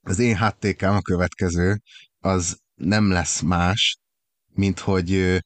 [0.02, 1.82] Az én HTK-m a következő,
[2.20, 3.98] az nem lesz más,
[4.48, 5.40] mint hogy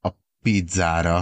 [0.00, 0.10] a
[0.42, 1.20] pizzára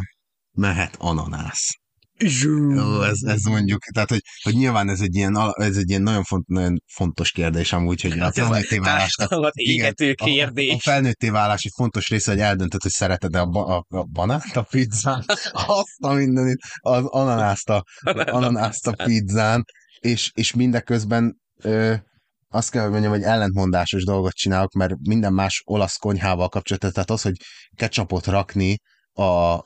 [0.53, 1.78] mehet ananász.
[2.19, 6.23] Jó, ez, ez mondjuk, tehát hogy, hogy nyilván ez egy ilyen, ez egy ilyen nagyon,
[6.23, 9.17] font, nagyon fontos kérdés amúgy, hogy a hát felnőtté válás.
[9.53, 10.71] Igen, kérdés.
[10.71, 14.57] A, a felnőtté válás egy fontos része, hogy eldöntöd, hogy szereted a, a, a banánt
[14.57, 17.85] a pizzán, azt a mindenit, az ananászt a,
[18.25, 19.65] ananászt a pizzán,
[19.99, 21.95] és, és mindeközben ö,
[22.49, 27.11] azt kell, hogy mondjam, hogy ellentmondásos dolgot csinálok, mert minden más olasz konyhával kapcsolatban, tehát
[27.11, 27.37] az, hogy
[27.75, 28.77] ketchupot rakni
[29.13, 29.63] a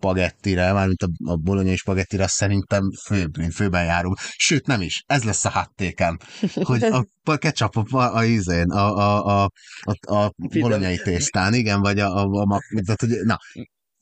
[0.00, 4.18] spagettire, mármint a, a bolonyai spagettire, szerintem főbb, főben járunk.
[4.36, 5.02] Sőt, nem is.
[5.06, 6.18] Ez lesz a hattékem.
[6.54, 9.50] Hogy a, a ketchup a, a, a, a, a, a,
[10.00, 13.36] a, a bolonyai tésztán, igen, vagy a, a, a, a tehát, hogy, na,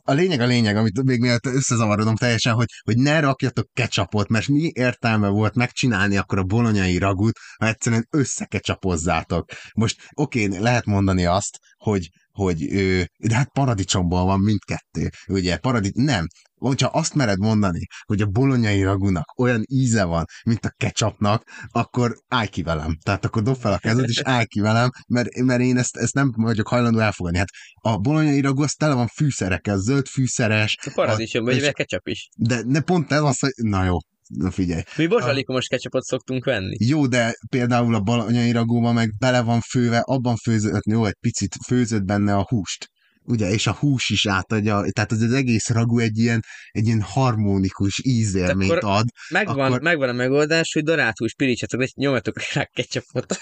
[0.03, 4.49] a lényeg a lényeg, amit még mielőtt összezavarodom teljesen, hogy, hogy ne rakjatok ketchupot, mert
[4.49, 9.51] mi értelme volt megcsinálni akkor a bolonyai ragut, ha egyszerűen összekecsapozzátok.
[9.75, 15.57] Most oké, okay, lehet mondani azt, hogy, hogy ö, de hát paradicsomból van mindkettő, ugye,
[15.57, 20.74] paradicsom, nem, hogyha azt mered mondani, hogy a bolonyai ragunak olyan íze van, mint a
[20.77, 22.96] ketchupnak, akkor állj ki velem.
[23.03, 26.14] Tehát akkor dob fel a kezed, és állj ki velem, mert, mert én ezt, ezt
[26.14, 27.38] nem vagyok hajlandó elfogadni.
[27.38, 30.77] Hát a bolonyai ragu az tele van fűszerekkel, zöld fűszeres.
[30.87, 32.29] A paradicsom, vagy a ketchup is.
[32.37, 33.96] De, de pont ez az, hogy na jó,
[34.29, 34.83] na figyelj.
[34.97, 36.77] Mi bozsalikomos ketchupot szoktunk venni.
[36.79, 41.57] Jó, de például a balonyai ragóban meg bele van főve, abban főzött, jó, egy picit
[41.67, 42.88] főzött benne a húst
[43.29, 47.03] ugye, és a hús is átadja, tehát az, az egész ragú egy ilyen, egy ilyen
[47.03, 49.07] harmonikus ízélményt ad.
[49.31, 49.81] Megvan, akkor...
[49.81, 53.38] megvan a megoldás, hogy darált hús pirítsatok, és nyomjatok rá ketchupot.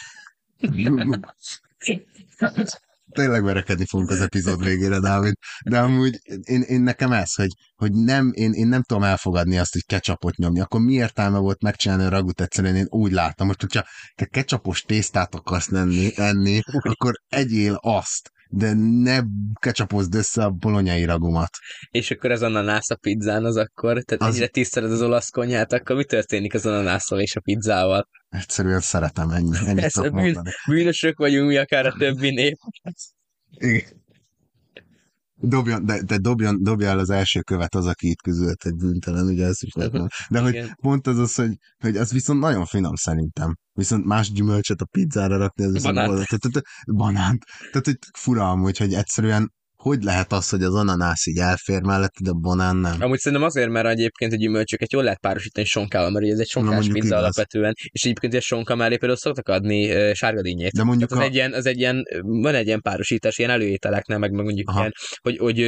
[3.17, 5.35] Tényleg verekedni fogunk az epizód végére, Dávid.
[5.65, 9.73] De amúgy én, én nekem ez, hogy, hogy nem, én, én nem tudom elfogadni azt,
[9.73, 10.61] hogy ketchupot nyomni.
[10.61, 12.77] Akkor mi értelme volt megcsinálni a ragut egyszerűen?
[12.77, 18.73] Én úgy láttam, hogy hogyha te ketchupos tésztát akarsz enni, enni akkor egyél azt de
[19.03, 19.21] ne
[19.61, 21.51] kecsapozd össze a bolonyai ragumat.
[21.91, 24.29] És akkor az ananász a pizzán az akkor, tehát az...
[24.29, 28.09] ennyire tiszteled az olasz konyhát, akkor mi történik az ananászal és a pizzával?
[28.29, 29.57] Egyszerűen szeretem ennyi.
[29.67, 32.57] Ennyit Ez a bűn, bűnösök vagyunk mi akár a többi nép.
[33.51, 34.05] Igen.
[35.41, 39.27] Dobjon, de, de dobjon, dobja el az első követ az, aki itt közölt egy bűntelen,
[39.27, 40.13] ugye ez is lehet.
[40.29, 40.77] De hogy Igen.
[40.81, 43.57] pont az az, hogy, hogy az viszont nagyon finom szerintem.
[43.73, 46.27] Viszont más gyümölcsöt a pizzára rakni, ez viszont banánt.
[46.27, 47.45] Tehát, banánt.
[47.71, 49.53] Tehát, hogy fura amúgy, hogy egyszerűen
[49.89, 52.97] hogy lehet az, hogy az ananász így elfér mellett, de a banán nem?
[53.01, 56.87] Amúgy szerintem azért, mert egyébként a gyümölcsöket jól lehet párosítani sonkával, mert ez egy sonkás
[56.87, 57.13] pizza igaz.
[57.13, 60.73] alapvetően, és egyébként egy sonka mellé például szoktak adni sárgadínyét.
[60.73, 61.23] De mondjuk az, a...
[61.23, 64.79] egy ilyen, az egy ilyen, van egy ilyen párosítás, ilyen előételeknél, meg, meg mondjuk Aha.
[64.79, 65.59] ilyen, hogy, hogy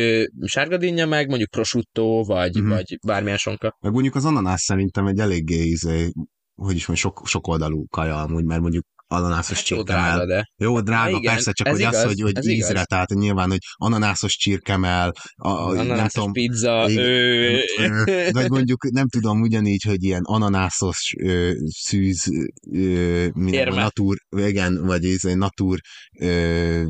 [0.44, 2.74] sárgadínja meg, mondjuk prosciutto, vagy, uh-huh.
[2.74, 3.76] vagy bármilyen sonka.
[3.80, 6.10] Meg mondjuk az ananász szerintem egy eléggé izé,
[6.54, 10.04] hogy is mondjuk sok, sok oldalú kaja amúgy, mert mondjuk ananászos hát csirkemel.
[10.04, 10.50] Jó drága, de.
[10.56, 12.84] Jó, drága, igen, persze, csak hogy igaz, az, hogy, hogy ízre, igaz.
[12.86, 17.60] tehát nyilván, hogy ananászos csirkemel, a, a, ananászos nem tudom, pizza, igen, ő.
[18.30, 22.24] vagy mondjuk nem tudom ugyanígy, hogy ilyen ananászos ö, szűz,
[22.72, 25.78] ö, minden, natur, igen, vagy ez egy natur
[26.20, 26.82] ö,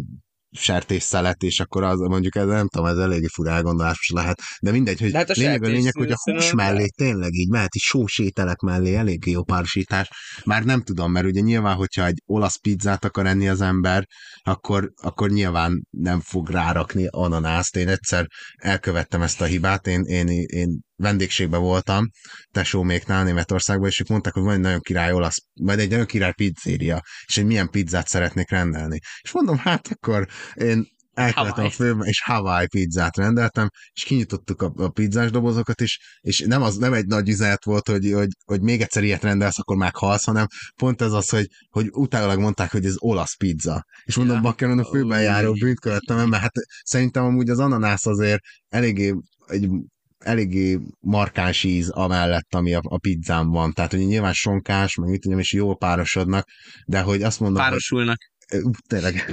[0.50, 5.00] sertésszelet, és akkor az mondjuk ez nem tudom, ez eléggé fura elgondolásos lehet, de mindegy,
[5.00, 8.18] hogy hát a lényeg a lényeg, hogy a hús mellé tényleg így mehet, is sós
[8.18, 10.08] ételek mellé eléggé jó párosítás.
[10.44, 14.06] Már nem tudom, mert ugye nyilván, hogyha egy olasz pizzát akar enni az ember,
[14.42, 17.76] akkor, akkor nyilván nem fog rárakni ananászt.
[17.76, 22.08] Én egyszer elkövettem ezt a hibát, én, én, én vendégségben voltam,
[22.50, 26.32] tesóméknál Németországban, és ők mondták, hogy van egy nagyon király olasz, vagy egy nagyon király
[26.32, 28.98] pizzéria, és hogy milyen pizzát szeretnék rendelni.
[29.20, 30.86] És mondom, hát akkor én
[31.18, 36.40] elkeltem a főbe, és Hawaii pizzát rendeltem, és kinyitottuk a, a pizzás dobozokat, és, és
[36.46, 39.76] nem, az, nem egy nagy üzenet volt, hogy, hogy, hogy még egyszer ilyet rendelsz, akkor
[39.76, 43.84] meghalsz, hanem pont ez az, hogy, hogy utána mondták, hogy ez olasz pizza.
[44.04, 44.42] És mondom, ja.
[44.42, 49.14] bakker, a főben járó bűnt követtem, mert hát szerintem amúgy az ananász azért eléggé
[49.46, 49.68] egy
[50.18, 53.72] eléggé markáns íz amellett, ami a, a pizzán van.
[53.72, 56.48] Tehát, hogy nyilván sonkás, meg mit tudom, és jól párosodnak,
[56.86, 58.16] de hogy azt mondom, Párosulnak.
[58.18, 59.32] Hogy, tényleg,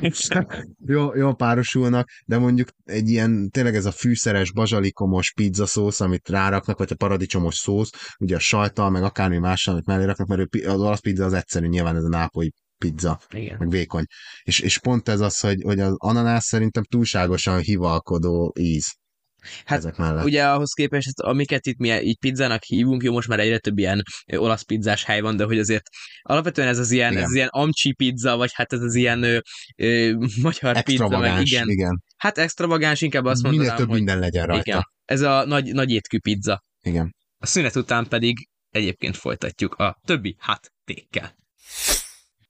[0.86, 6.30] jó, jó párosulnak, de mondjuk egy ilyen, tényleg ez a fűszeres, bazsalikomos pizza szósz, amit
[6.30, 10.56] ráraknak, vagy a paradicsomos szósz, ugye a sajtal, meg akármi mással, amit mellé raknak, mert
[10.66, 13.56] az olasz pizza az egyszerű, nyilván ez a nápolyi pizza, Igen.
[13.60, 14.06] meg vékony.
[14.44, 18.96] És, és pont ez az, hogy, hogy az ananász szerintem túlságosan hivalkodó íz.
[19.66, 20.24] Hát ezek mellett.
[20.24, 24.04] ugye ahhoz képest, amiket itt mi így pizzának hívunk, jó, most már egyre több ilyen
[24.36, 25.84] olasz pizzás hely van, de hogy azért
[26.22, 27.24] alapvetően ez az ilyen, igen.
[27.24, 29.38] ez az ilyen amcsi pizza, vagy hát ez az ilyen ö,
[29.76, 31.70] ö, magyar pizza, meg igen.
[31.70, 32.04] igen.
[32.18, 34.70] Hát extravagáns, inkább azt mondanám, Minél több hogy minden legyen rajta.
[34.70, 34.82] Igen.
[35.06, 36.64] Ez a nagy, nagy étkű pizza.
[36.82, 37.16] Igen.
[37.38, 41.36] A szünet után pedig egyébként folytatjuk a többi háttékkel.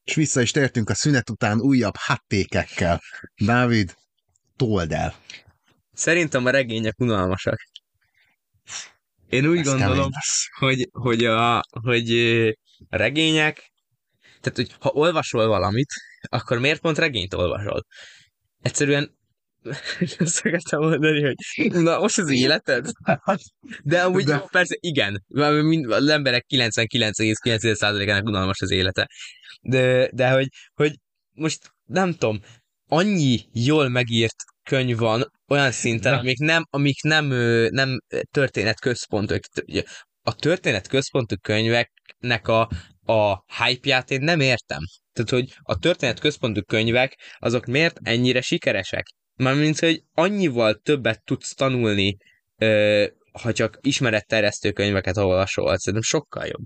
[0.04, 3.02] És vissza is tértünk a szünet után újabb háttékekkel.
[3.36, 3.96] Dávid,
[4.56, 5.14] told el.
[5.96, 7.58] Szerintem a regények unalmasak.
[9.30, 10.10] Én úgy Ez gondolom,
[10.60, 12.12] hogy, hogy, a, hogy
[12.90, 13.72] a regények,
[14.42, 15.90] tehát hogy ha olvasol valamit,
[16.22, 17.86] akkor miért pont regényt olvasol?
[18.62, 19.18] Egyszerűen
[20.20, 21.36] azt akartam mondani, hogy
[21.72, 22.92] na most az életed?
[23.84, 24.40] De amúgy De...
[24.52, 25.26] persze igen,
[25.88, 29.10] az emberek 99,9%-ának unalmas az élete.
[29.62, 31.00] De, de hogy, hogy
[31.32, 32.42] most nem tudom,
[32.88, 34.36] annyi jól megírt
[34.70, 37.26] könyv van olyan szinten, amik nem, amik nem,
[37.70, 38.00] nem
[38.32, 39.36] történet központú.
[40.22, 42.70] A történet központú könyveknek a,
[43.06, 44.80] a hype-ját én nem értem.
[45.14, 49.06] Tehát, hogy a történet központú könyvek, azok miért ennyire sikeresek?
[49.36, 52.18] Mármint, hogy annyival többet tudsz tanulni,
[53.32, 56.66] ha csak ismeretterjesztő könyveket olvasol, szerintem sokkal jobb.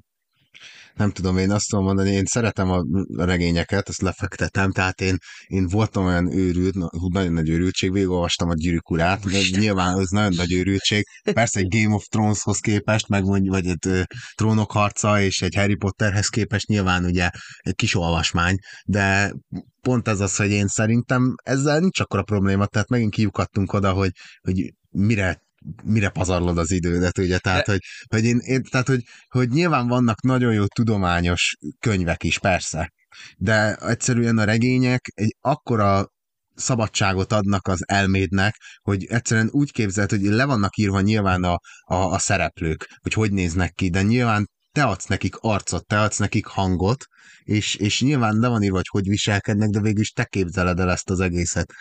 [1.00, 2.84] Nem tudom, én azt tudom mondani, én szeretem a
[3.16, 6.76] regényeket, ezt lefektetem, tehát én, én voltam olyan őrült,
[7.12, 11.06] nagyon nagy őrültség, végigolvastam a gyűrűk urát, nyilván ez nagyon nagy őrültség.
[11.34, 14.04] Persze egy Game of Throneshoz képest, meg mondjuk, vagy egy
[14.36, 19.34] Trónok harca és egy Harry Potterhez képest nyilván ugye egy kis olvasmány, de
[19.82, 24.12] pont ez az, hogy én szerintem ezzel nincs akkora probléma, tehát megint kiukadtunk oda, hogy,
[24.42, 25.42] hogy mire
[25.84, 27.72] mire pazarlod az idődet, ugye, tehát, De...
[27.72, 32.94] hogy, hogy, én, én, tehát hogy, hogy nyilván vannak nagyon jó tudományos könyvek is, persze,
[33.38, 36.08] de egyszerűen a regények egy akkora
[36.56, 41.96] szabadságot adnak az elmédnek, hogy egyszerűen úgy képzeld, hogy le vannak írva nyilván a, a,
[41.96, 46.46] a szereplők, hogy hogy néznek ki, de nyilván te adsz nekik arcot, te adsz nekik
[46.46, 47.06] hangot,
[47.44, 50.92] és, és nyilván le van írva, hogy hogy viselkednek, de végül is te képzeled el
[50.92, 51.74] ezt az egészet.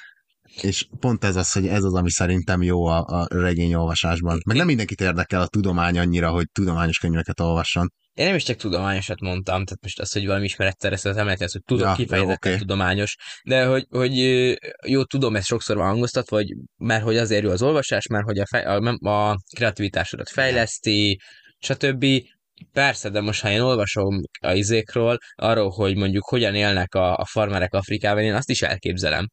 [0.62, 4.40] És pont ez az, hogy ez az, ami szerintem jó a, a regényolvasásban.
[4.46, 7.92] Meg nem mindenkit érdekel a tudomány annyira, hogy tudományos könyveket olvasson.
[8.14, 11.62] Én nem is csak tudományosat mondtam, tehát most az, hogy valami ismeretterjesztő, nem lehet, hogy
[11.64, 12.58] tudok ja, kifejezetten okay.
[12.58, 14.16] tudományos, de hogy, hogy
[14.86, 18.38] jó, tudom, ez sokszor van hangoztatva, vagy mert hogy azért jó az olvasás, mert hogy
[18.38, 21.20] a, fej, a, a kreativitásodat fejleszti,
[21.58, 22.06] stb.
[22.72, 27.24] Persze, de most ha én olvasom a izékről, arról, hogy mondjuk hogyan élnek a, a
[27.24, 29.26] farmerek Afrikában, én azt is elképzelem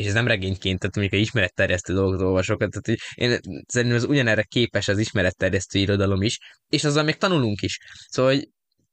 [0.00, 4.04] és ez nem regényként, tehát mondjuk egy ismeretterjesztő dolgot olvasok, tehát hogy én szerintem az
[4.04, 7.78] ugyanerre képes az ismeretterjesztő irodalom is, és azzal még tanulunk is.
[8.08, 8.48] Szóval, hogy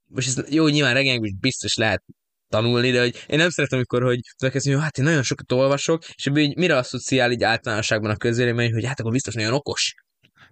[0.08, 2.04] most ez jó, nyilván regényekben biztos lehet
[2.50, 6.04] tanulni, de hogy én nem szeretem, amikor, hogy elkezdem, hogy hát én nagyon sokat olvasok,
[6.16, 9.94] és ebből így mire asszociál így általánosságban a közvélemény, hogy hát akkor biztos nagyon okos.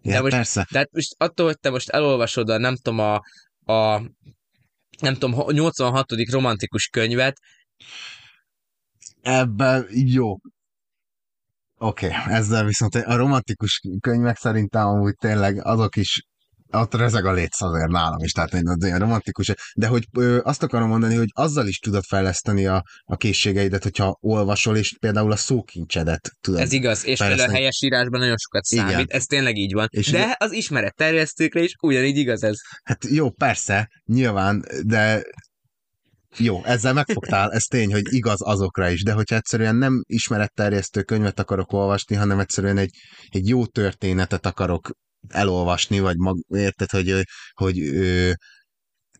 [0.01, 0.67] Ja, de most, persze.
[0.71, 3.15] Tehát most attól, hogy te most elolvasod a, nem tudom, a,
[3.73, 4.01] a
[4.99, 6.05] nem tudom, 86.
[6.31, 7.39] romantikus könyvet,
[9.25, 10.31] Ebben jó.
[11.77, 16.21] Oké, okay, ezzel viszont a romantikus könyvek szerintem amúgy tényleg azok is
[16.71, 20.63] ott rezeg a létsz azért nálam is, tehát én ilyen romantikus, de hogy ö, azt
[20.63, 25.35] akarom mondani, hogy azzal is tudod fejleszteni a, a készségeidet, hogyha olvasol, és például a
[25.35, 29.05] szókincsedet tudod Ez igaz, és például a helyes írásban nagyon sokat számít, Igen.
[29.07, 29.87] ez tényleg így van.
[29.89, 30.35] És de ugye...
[30.37, 32.55] az ismeret terjesztőkre is ugyanígy igaz ez.
[32.83, 35.23] Hát jó, persze, nyilván, de
[36.37, 41.39] jó, ezzel megfogtál, ez tény, hogy igaz azokra is, de hogyha egyszerűen nem ismeretterjesztő könyvet
[41.39, 42.91] akarok olvasni, hanem egyszerűen egy,
[43.27, 44.89] egy jó történetet akarok
[45.27, 48.31] elolvasni, vagy mag, érted, hogy, hogy, ö,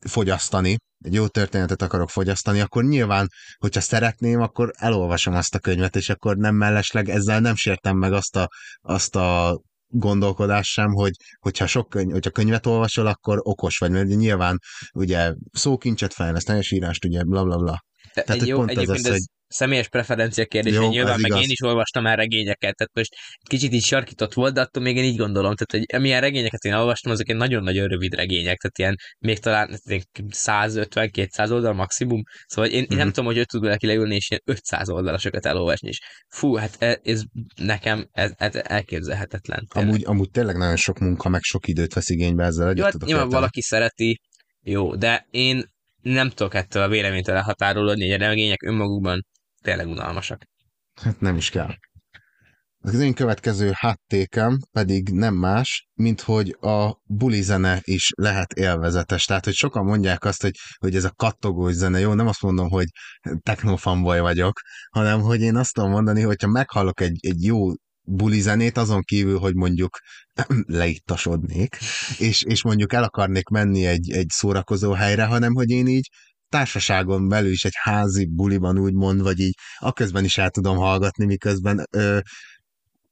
[0.08, 5.96] fogyasztani, egy jó történetet akarok fogyasztani, akkor nyilván, hogyha szeretném, akkor elolvasom azt a könyvet,
[5.96, 8.50] és akkor nem mellesleg ezzel nem sértem meg azt a,
[8.82, 14.08] azt a gondolkodás sem, hogy hogyha sok könyv, hogyha könyvet olvasol, akkor okos vagy, mert
[14.08, 14.60] nyilván
[14.94, 17.80] ugye szókincset fejleszt, helyes írást, ugye bla bla bla.
[18.14, 21.44] Tehát, egy jó, pont az, ez, hogy személyes preferencia kérdés, Jó, nyilván meg igaz.
[21.44, 23.16] én is olvastam már regényeket, tehát most
[23.50, 26.74] kicsit így sarkított volt, de attól még én így gondolom, tehát hogy milyen regényeket én
[26.74, 32.78] olvastam, azok egy nagyon-nagyon rövid regények, tehát ilyen még talán 150-200 oldal maximum, szóval én,
[32.78, 32.92] mm-hmm.
[32.92, 33.16] én nem mhm.
[33.16, 36.98] tudom, hogy ő tud neki leülni és ilyen 500 oldalasokat elolvasni, és fú, hát ez,
[37.04, 37.22] ez
[37.56, 39.68] nekem ez, ez elképzelhetetlen.
[39.70, 42.78] Amúgy, amúgy tényleg nagyon sok munka, meg sok időt vesz igénybe ezzel együtt.
[42.78, 44.22] Jó, hát nyilván valaki szereti,
[44.62, 49.26] jó, de én nem tudok ettől a véleménytől elhatárolódni, hogy a regények önmagukban
[49.66, 50.44] tényleg unalmasak.
[51.02, 51.74] Hát nem is kell.
[52.80, 59.26] Az én következő háttékem pedig nem más, mint hogy a buli zene is lehet élvezetes.
[59.26, 62.70] Tehát, hogy sokan mondják azt, hogy, hogy ez a kattogós zene, jó, nem azt mondom,
[62.70, 62.88] hogy
[63.42, 67.72] technofanboy vagyok, hanem hogy én azt tudom mondani, hogyha meghallok egy, egy jó
[68.08, 69.98] buli zenét, azon kívül, hogy mondjuk
[70.82, 71.78] leittasodnék,
[72.18, 76.10] és, és mondjuk el akarnék menni egy, egy szórakozó helyre, hanem hogy én így
[76.50, 81.86] társaságon belül is egy házi buliban úgymond, vagy így aközben is el tudom hallgatni, miközben
[81.92, 82.20] ö,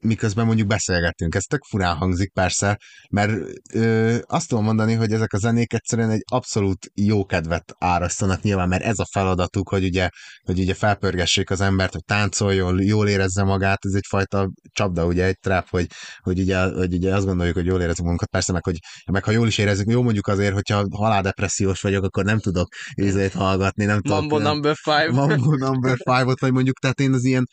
[0.03, 1.35] miközben mondjuk beszélgetünk.
[1.35, 2.77] Ez tök furán hangzik persze,
[3.09, 3.31] mert
[3.73, 8.67] ö, azt tudom mondani, hogy ezek a zenék egyszerűen egy abszolút jó kedvet árasztanak nyilván,
[8.67, 10.09] mert ez a feladatuk, hogy ugye,
[10.43, 15.39] hogy ugye felpörgessék az embert, hogy táncoljon, jól érezze magát, ez egyfajta csapda, ugye egy
[15.39, 15.87] trap, hogy,
[16.19, 18.77] hogy, ugye, hogy ugye azt gondoljuk, hogy jól érezzük magunkat, persze meg, hogy
[19.11, 22.67] meg ha jól is érezzük, jó mondjuk azért, hogyha haláldepressziós vagyok, akkor nem tudok
[23.01, 24.31] ízét hallgatni, nem Mambo tudok.
[24.31, 25.11] Mambo number five.
[25.11, 27.45] Mambo number five-ot, vagy mondjuk, tehát én az ilyen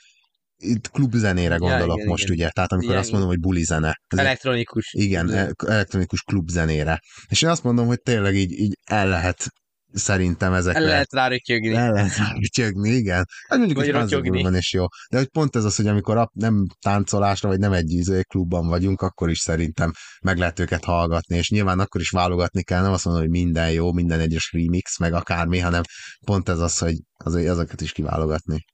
[0.60, 2.36] itt klubzenére gondolok ja, igen, most, igen.
[2.36, 4.00] ugye, tehát amikor igen, azt mondom, hogy bulizene.
[4.08, 4.92] Elektronikus.
[4.92, 7.00] Igen, igen, elektronikus klubzenére.
[7.28, 9.48] És én azt mondom, hogy tényleg így, így el lehet
[9.92, 10.80] szerintem ezekre.
[10.80, 11.74] El lehet rá rötyögni.
[11.74, 13.26] El lehet rá rötyögni, igen.
[13.48, 14.84] Hát mondjuk, vagy hogy van is jó.
[15.10, 19.00] De hogy pont ez az, hogy amikor nem táncolásra, vagy nem egy izé klubban vagyunk,
[19.00, 19.92] akkor is szerintem
[20.22, 23.70] meg lehet őket hallgatni, és nyilván akkor is válogatni kell, nem azt mondom, hogy minden
[23.70, 25.82] jó, minden egyes remix, meg akármi, hanem
[26.26, 26.94] pont ez az, hogy
[27.24, 28.64] az, azokat is kiválogatni.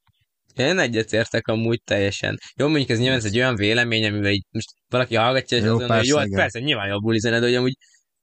[0.57, 2.38] Én egyetértek amúgy teljesen.
[2.57, 5.71] Jó, mondjuk ez nyilván ez egy olyan vélemény, amivel így most valaki hallgatja, és jó,
[5.71, 7.75] azt mondja, hogy jó, hát persze, nyilván a buli zene, de hogy amúgy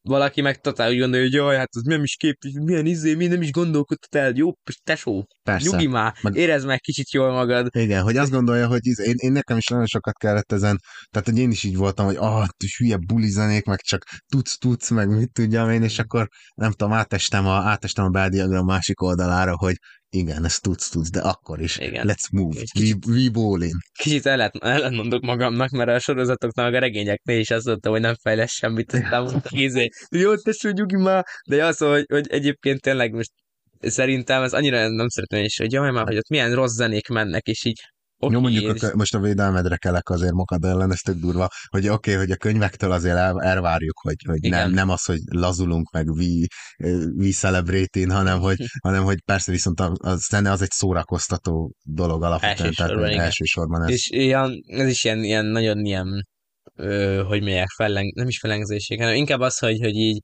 [0.03, 3.27] valaki meg totál úgy gondolja, hogy jaj, hát az nem is kép, milyen izé, mi
[3.27, 4.51] nem is gondolkodtad el, jó,
[4.83, 5.69] tesó, Persze.
[5.69, 7.67] nyugi már, Meg- érezd meg kicsit jól magad.
[7.71, 10.79] Igen, hogy azt gondolja, hogy iz- én, én nekem is nagyon sokat kellett ezen,
[11.11, 15.09] tehát hogy én is így voltam, hogy ah, hülye bulizenék, meg csak tudsz, tudsz, meg
[15.09, 19.75] mit tudjam én, és akkor nem tudom, átestem a, átestem a beldiagram másik oldalára, hogy
[20.13, 21.77] igen, ezt tudsz, tudsz, de akkor is.
[21.77, 22.07] Igen.
[22.07, 22.55] Let's move.
[22.55, 23.77] We, kicsit- we ball in.
[23.99, 28.51] Kicsit ellent, ellentmondok magamnak, mert a sorozatoknak, a regényeknél is azt mondtam, hogy nem fejlesz
[28.51, 33.31] semmit, aztán izé, jó, tesó, nyugi már, de az, hogy, hogy egyébként tényleg most
[33.79, 37.47] szerintem ez annyira nem szeretném is, hogy jaj már, hogy ott milyen rossz zenék mennek,
[37.47, 37.81] és így
[38.23, 41.47] oké, Jó, mondjuk a, kö- most a védelmedre kelek azért magad ellen, ez tök durva,
[41.69, 44.71] hogy oké, okay, hogy a könyvektől azért el, elvárjuk, hogy, hogy nem, Igen.
[44.71, 48.57] nem az, hogy lazulunk, meg we celebrating, hanem hogy,
[48.87, 53.23] hanem hogy persze viszont a, a zene az egy szórakoztató dolog alapvetően, tehát Elsősorban, igen.
[53.23, 53.89] elsősorban ez.
[53.89, 56.27] És ilyen, ez is ilyen, ilyen nagyon ilyen,
[56.75, 60.21] ö, hogy mondják, felleng, nem is fellengzéség, hanem inkább az, hogy, hogy így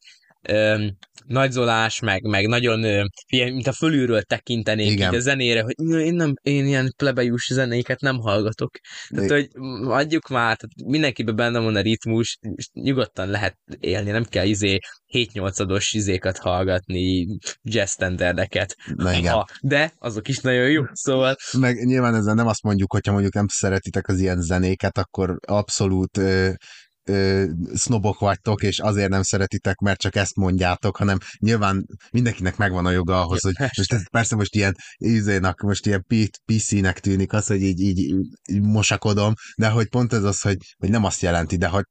[0.50, 0.86] ö,
[1.26, 5.10] nagyzolás, meg, meg nagyon, ö, ilyen, mint a fölülről tekintenék Igen.
[5.10, 8.72] így a zenére, hogy "Na, én nem, én ilyen plebejus zenéket nem hallgatok.
[9.10, 9.48] Tehát, hogy
[9.84, 14.78] adjuk már, tehát mindenkiben benne van a ritmus, és nyugodtan lehet élni, nem kell izé
[15.14, 17.26] 7-8-ados izékat hallgatni,
[17.62, 18.76] jazz standardeket.
[18.96, 19.34] Na igen.
[19.34, 23.34] Ha, de azok is nagyon jó, szóval Meg nyilván ezzel nem azt mondjuk, hogyha mondjuk
[23.34, 26.50] nem szeretitek az ilyen zenéket, akkor abszolút ö,
[27.10, 32.86] ö, sznobok vagytok, és azért nem szeretitek, mert csak ezt mondjátok, hanem nyilván mindenkinek megvan
[32.86, 36.06] a joga ahhoz, hogy most ez persze most ilyen izénak, most ilyen
[36.46, 38.00] PC-nek tűnik az, hogy így, így,
[38.52, 41.84] így mosakodom, de hogy pont ez az, hogy, hogy nem azt jelenti, de hogy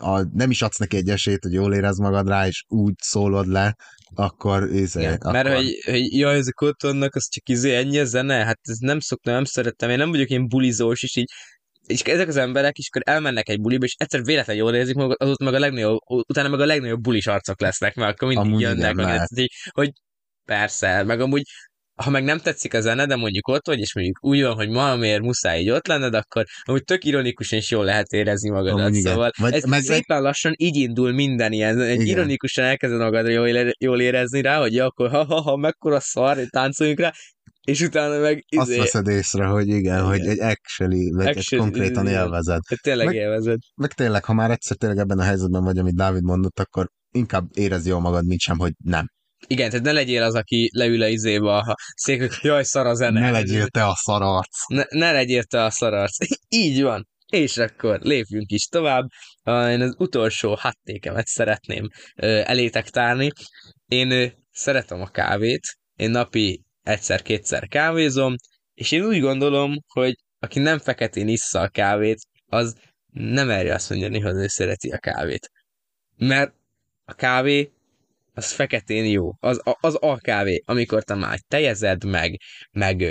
[0.00, 3.46] a, nem is adsz neki egy esélyt, hogy jól érez magad rá, és úgy szólod
[3.46, 3.74] le,
[4.14, 7.98] akkor, izé, Igen, akkor mert hogy, hogy jaj, ezek ott vannak, az csak izé ennyi
[7.98, 11.28] a zene, hát ez nem szoktam, nem szerettem, én nem vagyok ilyen bulizós, és így
[11.86, 15.22] és ezek az emberek is akkor elmennek egy buliba, és egyszer véletlenül jól érzik magukat,
[15.22, 18.60] azóta meg a legnagyobb, utána meg a legnagyobb bulis arcok lesznek, mert akkor mindig Amúgy
[18.60, 19.90] jönnek, igen, meg így, hogy
[20.44, 21.42] persze, meg amúgy
[21.96, 24.68] ha meg nem tetszik a zene, de mondjuk ott vagy, és mondjuk úgy van, hogy
[24.68, 28.80] valamiért muszáj így ott lenned, akkor amúgy tök ironikusan is jól lehet érezni magadat.
[28.80, 29.12] Amúgy igen.
[29.12, 32.06] Szóval Vagy ez meg- szépen lassan így indul minden ilyen, egy Igen.
[32.06, 37.12] ironikusan elkezded magadra jól, jól érezni rá, hogy ja, akkor ha-ha-ha, mekkora szar, táncoljunk rá,
[37.66, 40.04] és utána meg azt izé, veszed észre, hogy igen, Igen.
[40.04, 42.22] hogy egy actually, vagy egy Actually, konkrétan igen.
[42.22, 42.60] élvezed.
[42.82, 43.58] tényleg meg- élvezed.
[43.74, 47.44] Meg tényleg, ha már egyszer tényleg ebben a helyzetben vagy, amit Dávid mondott, akkor inkább
[47.54, 49.06] érez jól magad, mint sem, hogy nem.
[49.46, 52.94] Igen, tehát ne legyél az, aki leül a izébe a szék, hogy jaj, szar a
[52.94, 53.20] zene.
[53.20, 54.66] Ne legyél te a szararc.
[54.68, 56.16] ne, ne legyél te a szararc.
[56.48, 57.08] Így van.
[57.32, 59.06] És akkor lépjünk is tovább.
[59.44, 61.88] Én az utolsó hattékemet szeretném
[62.44, 63.30] elétek tárni.
[63.86, 65.62] Én szeretem a kávét,
[65.96, 68.34] én napi egyszer-kétszer kávézom,
[68.74, 72.76] és én úgy gondolom, hogy aki nem feketén issza a kávét, az
[73.12, 75.50] nem merje azt mondani, hogy ő szereti a kávét.
[76.16, 76.54] Mert
[77.04, 77.72] a kávé
[78.36, 79.30] az feketén jó.
[79.38, 82.40] Az, az a kávé, amikor te már tejezed, meg,
[82.72, 83.04] meg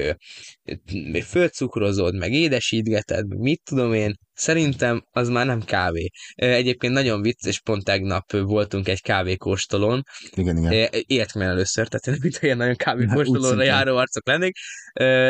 [1.23, 6.09] fölcukrozod, meg édesítgeted, meg mit tudom én, szerintem az már nem kávé.
[6.35, 10.03] Egyébként nagyon vicces, pont tegnap voltunk egy kávékóstolón,
[10.35, 10.89] Igen, igen.
[11.07, 13.65] Életemben először, tehát én mint ilyen nagyon Hát, kávékóstolóra szintén.
[13.65, 14.55] járó arcok lennék,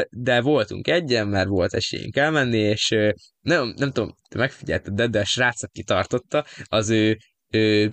[0.10, 2.90] de voltunk egyen, mert volt esélyünk elmenni, és
[3.42, 7.18] nem, nem tudom, te megfigyelted, de, de a srác, aki tartotta, az ő,
[7.50, 7.92] ő,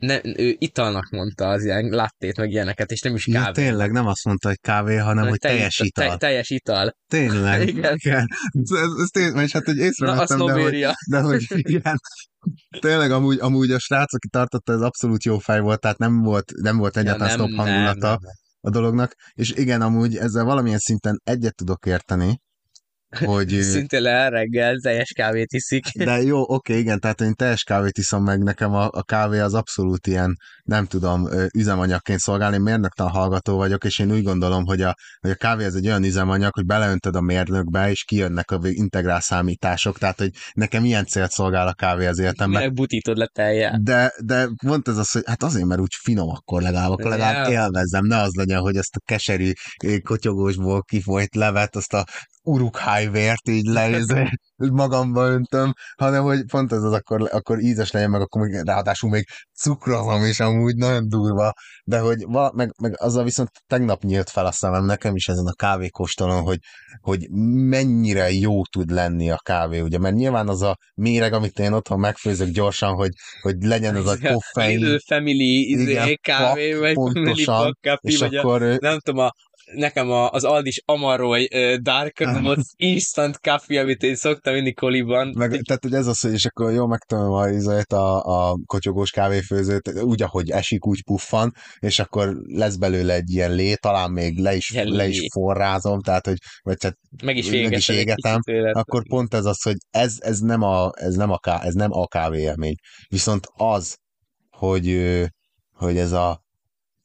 [0.00, 3.52] ne, ő italnak mondta az ilyen lattét, meg ilyeneket, és nem is Ja, kávé.
[3.52, 6.16] tényleg nem azt mondta, hogy kávé, hanem hogy Tej- teljes te- ital.
[6.16, 6.96] teljes ital.
[7.08, 7.68] Tényleg.
[7.68, 7.94] Igen.
[7.96, 8.26] igen.
[8.62, 11.96] Ez, ez, tényleg, és hát, hogy Na, észrevettem, de hogy, de hogy igen.
[12.80, 16.52] Tényleg amúgy, amúgy a srác, aki tartotta, ez abszolút jó fej volt, tehát nem volt,
[16.62, 18.18] nem volt egyáltalán Ja, ja, stop hangulata nem,
[18.60, 22.38] a dolognak, és igen, amúgy ezzel valamilyen szinten egyet tudok érteni,
[23.18, 23.48] hogy...
[23.48, 25.84] Szintén le reggel teljes kávét iszik.
[26.04, 29.54] De jó, oké, igen, tehát én teljes kávét iszom meg, nekem a, a kávé az
[29.54, 34.82] abszolút ilyen, nem tudom, üzemanyagként szolgálni, én mérnöktan hallgató vagyok, és én úgy gondolom, hogy
[34.82, 38.58] a, hogy a kávé ez egy olyan üzemanyag, hogy beleöntöd a mérnökbe, és kijönnek a
[38.62, 42.60] integrál számítások, tehát hogy nekem ilyen célt szolgál a kávé az életemben.
[42.60, 43.78] Minek butítod le teljel.
[43.82, 47.50] De, de pont ez az, hogy hát azért, mert úgy finom akkor legalább, akkor legalább
[47.50, 47.62] Ja.
[47.62, 49.50] élvezzem, ne az legyen, hogy ezt a keserű
[50.02, 52.04] kotyogósból kifolyt levet, azt a
[52.50, 54.28] urukhájvért így leizé,
[54.72, 59.10] magamba öntöm, hanem hogy pont ez az, akkor, akkor ízes legyen, meg akkor még, ráadásul
[59.10, 59.24] még
[59.60, 61.52] cukrozom is amúgy, nagyon durva,
[61.84, 65.46] de hogy vala, meg, meg azzal viszont tegnap nyílt fel a szemem nekem is ezen
[65.46, 66.58] a kávékóstolon, hogy,
[67.00, 67.26] hogy
[67.68, 71.98] mennyire jó tud lenni a kávé, ugye, mert nyilván az a méreg, amit én otthon
[71.98, 77.12] megfőzök gyorsan, hogy, hogy legyen az a koffein, family izé, Igen, kávé, pak, vagy family
[77.12, 79.32] pontosan, pak, kapi, és vagy a, akkor ö, nem tudom, a
[79.74, 85.32] nekem a, az Aldis Amaroy uh, Dark Mode Instant Coffee, amit én szoktam mindig koliban.
[85.36, 89.10] Meg, tehát hogy ez az, hogy és akkor jól megtanulom a, izét, a, a kotyogós
[89.10, 94.38] kávéfőzőt, úgy, ahogy esik, úgy puffan, és akkor lesz belőle egy ilyen lé, talán még
[94.38, 98.40] le is, Ilyen le is forrázom, tehát hogy vagy tehát meg is, meg is égetem
[98.72, 101.92] akkor pont ez az, hogy ez, ez nem a, ez nem a, ká, ez nem
[101.92, 102.74] a kávéélmény.
[103.08, 103.96] Viszont az,
[104.50, 104.98] hogy,
[105.72, 106.42] hogy ez a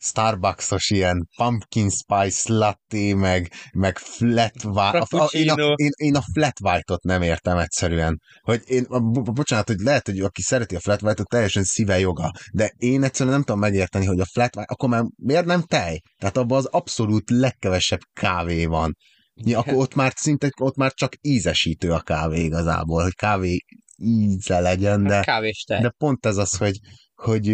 [0.05, 5.05] Starbucks-os ilyen pumpkin spice latte, meg, meg flat white.
[5.09, 8.21] A, én, a, én, én a flat white-ot nem értem egyszerűen.
[8.41, 12.31] Hogy én, bo- bocsánat, hogy lehet, hogy aki szereti a flat white-ot, teljesen szíve joga.
[12.53, 16.01] De én egyszerűen nem tudom megérteni, hogy a flat white, akkor már miért nem tej?
[16.17, 18.95] Tehát abban az abszolút legkevesebb kávé van.
[19.33, 23.57] Ja, akkor ott már szinte, ott már csak ízesítő a kávé igazából, hogy kávé
[23.97, 25.81] íze legyen, de, Kávés tej.
[25.81, 26.79] de pont ez az, hogy,
[27.15, 27.47] hogy,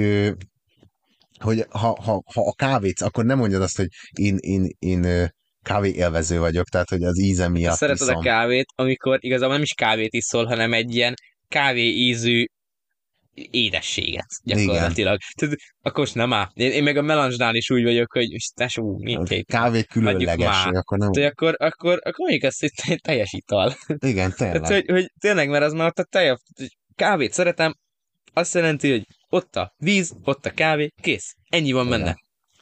[1.41, 5.29] hogy ha, ha, ha a kávét, akkor nem mondjad azt, hogy én, én, én
[5.61, 8.15] kávé élvező vagyok, tehát hogy az íze miatt Szereted iszom.
[8.15, 11.13] a kávét, amikor igazából nem is kávét iszol, hanem egy ilyen
[11.47, 12.45] kávé ízű
[13.33, 15.19] édességet gyakorlatilag.
[15.35, 16.49] Tehát, akkor most nem áll.
[16.53, 19.45] Én, én meg a melanzsnál is úgy vagyok, hogy tesó, mindegy.
[19.45, 21.11] Kávé különleges, akkor nem...
[21.11, 23.75] De akkor, akkor, akkor mondjuk azt, hogy te- teljes ital.
[23.87, 24.61] Igen, tényleg.
[24.61, 26.19] Tehát, hogy, hogy tényleg, mert az már ott a
[26.57, 27.75] hogy kávét szeretem,
[28.33, 31.35] azt jelenti, hogy ott a víz, ott a kávé, kész.
[31.49, 32.15] Ennyi van benne.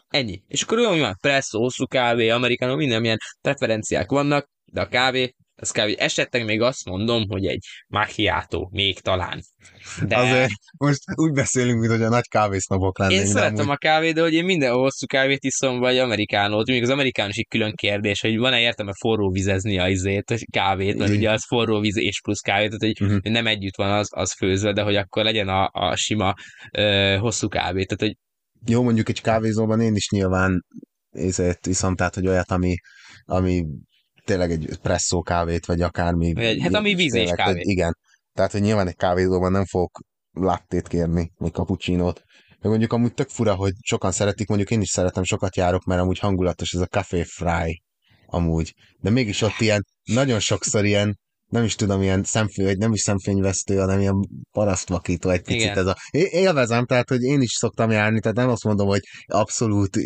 [0.07, 0.43] Ennyi.
[0.47, 4.87] És akkor olyan, hogy van presszó, hosszú kávé, amerikánó, minden ilyen preferenciák vannak, de a
[4.87, 5.95] kávé, az kávé.
[5.97, 9.41] Esetleg még azt mondom, hogy egy macchiato, még talán.
[10.07, 13.19] De Azért most úgy beszélünk, mint hogy a nagy kávésznapok lennénk.
[13.19, 16.67] én szeretem amúgy- a kávét, de hogy én minden hosszú kávét iszom, vagy amerikánót.
[16.67, 20.97] Még az amerikánus egy külön kérdés, hogy van-e értelme forró vizezni a izét, a kávét,
[20.97, 24.07] mert ugye az forró víz és plusz kávét, tehát hogy hogy nem együtt van az,
[24.11, 26.33] az főzve, de hogy akkor legyen a, a sima
[26.77, 27.83] ö, hosszú kávé.
[27.83, 28.15] Tehát, hogy
[28.71, 30.65] Jó, mondjuk egy kávézóban én is nyilván
[31.11, 32.75] ezért iszom, tehát, hogy olyat, ami,
[33.25, 33.65] ami
[34.29, 36.33] tényleg egy presszó kávét, vagy akármi.
[36.39, 37.61] Egy- hát ami víz és kávé.
[37.63, 37.97] Igen.
[38.33, 39.99] Tehát, hogy nyilván egy kávézóban nem fogok
[40.31, 42.23] lattét kérni, vagy cappuccinót.
[42.49, 46.01] Meg mondjuk amúgy tök fura, hogy sokan szeretik, mondjuk én is szeretem, sokat járok, mert
[46.01, 47.83] amúgy hangulatos ez a café fry
[48.25, 48.73] amúgy.
[48.99, 51.19] De mégis ott ilyen, nagyon sokszor ilyen,
[51.49, 55.77] nem is tudom, ilyen szemfény, vagy nem is szemfényvesztő, hanem ilyen parasztvakító egy picit Igen.
[55.77, 55.95] ez a...
[56.11, 59.97] Élvezem, tehát, hogy én is szoktam járni, tehát nem azt mondom, hogy abszolút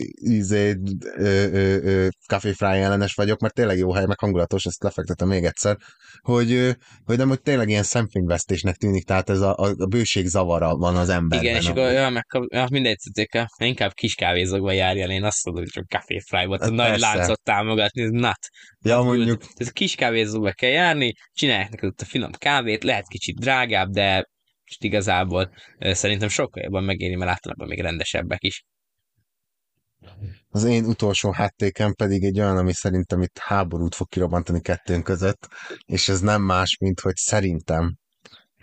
[2.27, 5.77] café fry ellenes vagyok, mert tényleg jó hely, meg hangulatos, ezt lefektetem még egyszer,
[6.21, 6.75] hogy,
[7.05, 11.09] hogy nem, hogy tényleg ilyen szemfényvesztésnek tűnik, tehát ez a, a, bőség zavara van az
[11.09, 11.45] emberben.
[11.45, 12.97] igen, és akkor ja, meg, ja, mindegy,
[13.31, 16.73] tehát inkább kis kávézókba járjál, én azt mondom, hogy csak café fry volt, a Hát
[16.73, 18.39] nagy láncot támogatni, nat.
[18.83, 19.41] Ja, mondjuk.
[19.41, 24.29] Tehát kis kávézóba kell járni, csinálják neked ott a finom kávét, lehet kicsit drágább, de
[24.65, 28.65] most igazából szerintem sokkal jobban megéri, mert általában még rendesebbek is.
[30.49, 35.47] Az én utolsó háttékem pedig egy olyan, ami szerintem itt háborút fog kirobbantani kettőnk között,
[35.85, 37.97] és ez nem más, mint hogy szerintem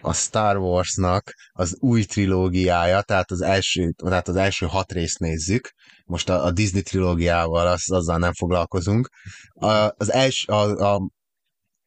[0.01, 5.71] a Star Warsnak az új trilógiája, tehát az első, tehát az első hat részt nézzük,
[6.11, 9.09] most a, a Disney trilógiával, az, azzal nem foglalkozunk.
[9.55, 11.11] A, az első, a, a,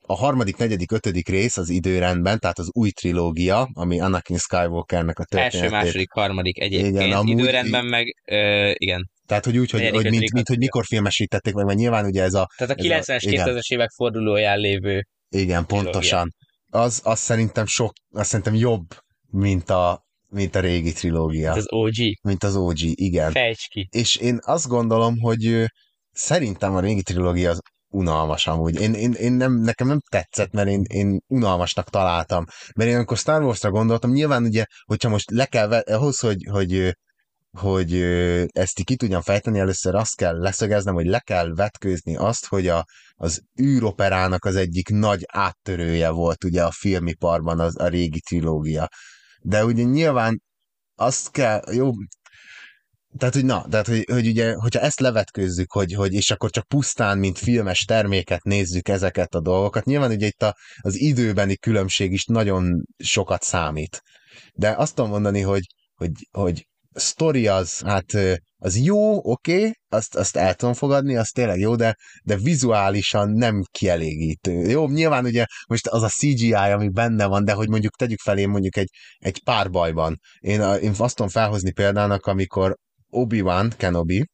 [0.05, 5.25] a harmadik, negyedik, ötödik rész az időrendben, tehát az új trilógia, ami Anakin Skywalkernek a
[5.29, 5.71] Első, történetét.
[5.85, 6.95] második, harmadik egyébként.
[6.95, 9.09] Igen, amúgy- Időrendben meg, ö, igen.
[9.27, 12.23] Tehát, hogy úgy, hogy, Negyedik, hogy mint, mint, hogy mikor filmesítették meg, mert nyilván ugye
[12.23, 13.47] ez a Tehát a Ez a- 90-es, igen.
[13.47, 16.33] 2000-es évek fordulóján lévő Igen, pontosan.
[16.69, 18.85] Az, az szerintem sok, az szerintem jobb,
[19.29, 21.51] mint a, mint a régi trilógia.
[21.51, 21.93] az OG.
[22.21, 23.31] Mint az OG, igen.
[23.31, 23.87] Fejts ki.
[23.91, 25.65] És én azt gondolom, hogy
[26.11, 27.59] szerintem a régi trilógia az
[27.93, 28.81] unalmas amúgy.
[28.81, 32.45] Én, én, én nem, nekem nem tetszett, mert én, én unalmasnak találtam.
[32.75, 36.47] Mert én amikor Star Wars-ra gondoltam, nyilván ugye, hogyha most le kell, ve- ahhoz, hogy,
[36.51, 36.95] hogy
[37.57, 38.01] hogy
[38.47, 42.85] ezt ki tudjam fejteni, először azt kell leszögeznem, hogy le kell vetkőzni azt, hogy a,
[43.13, 48.87] az űroperának az egyik nagy áttörője volt ugye a filmiparban az, a régi trilógia.
[49.43, 50.41] De ugye nyilván
[50.95, 51.91] azt kell, jó,
[53.17, 56.67] tehát, hogy na, tehát, hogy, hogy ugye, hogyha ezt levetkőzzük, hogy, hogy és akkor csak
[56.67, 62.11] pusztán, mint filmes terméket nézzük ezeket a dolgokat, nyilván ugye itt a, az időbeni különbség
[62.11, 64.01] is nagyon sokat számít.
[64.53, 65.65] De azt tudom mondani, hogy,
[65.95, 68.11] hogy, hogy sztori az, hát
[68.63, 73.29] az jó, oké, okay, azt, azt el tudom fogadni, az tényleg jó, de, de vizuálisan
[73.29, 74.51] nem kielégítő.
[74.51, 78.45] Jó, nyilván ugye most az a CGI, ami benne van, de hogy mondjuk tegyük felé
[78.45, 80.19] mondjuk egy, egy párbajban.
[80.39, 82.75] Én, én azt tudom felhozni példának, amikor
[83.09, 84.25] Obi-Wan Kenobi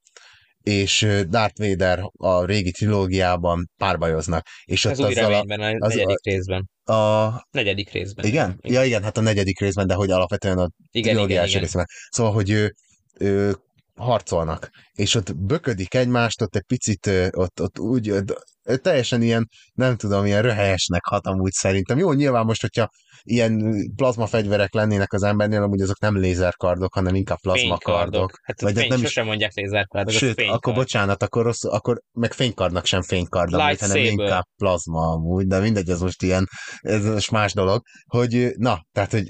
[0.64, 4.46] és Darth Vader a régi trilógiában párbajoznak.
[4.66, 6.70] És ott Az új reményben, a az- negyedik részben.
[6.84, 7.30] a.
[7.52, 8.26] Negyedik részben.
[8.26, 8.58] Igen?
[8.62, 11.48] Igen, Ja, igen, hát a negyedik részben, de hogy alapvetően a igen, trilógia igen.
[11.48, 11.62] igen.
[11.62, 11.86] részben.
[12.10, 12.74] Szóval, hogy ő,
[13.20, 13.56] ő
[14.00, 18.44] harcolnak, és ott böködik egymást, ott egy picit, ott, ott úgy, ott,
[18.82, 21.98] teljesen ilyen, nem tudom, ilyen röhelyesnek hat amúgy szerintem.
[21.98, 22.90] Jó, nyilván most, hogyha
[23.24, 28.32] ilyen plazmafegyverek lennének az embernél, amúgy azok nem lézerkardok, hanem inkább plazmakardok.
[28.44, 29.16] Hát Vagy fény, nem is...
[29.16, 30.58] mondják lézerkardok, Sőt, fénykard.
[30.58, 35.60] akkor bocsánat, akkor, rossz, akkor meg fénykardnak sem fénykard, amúgy, hanem inkább plazma amúgy, de
[35.60, 36.48] mindegy, ez most ilyen,
[36.80, 39.30] ez most más dolog, hogy na, tehát, hogy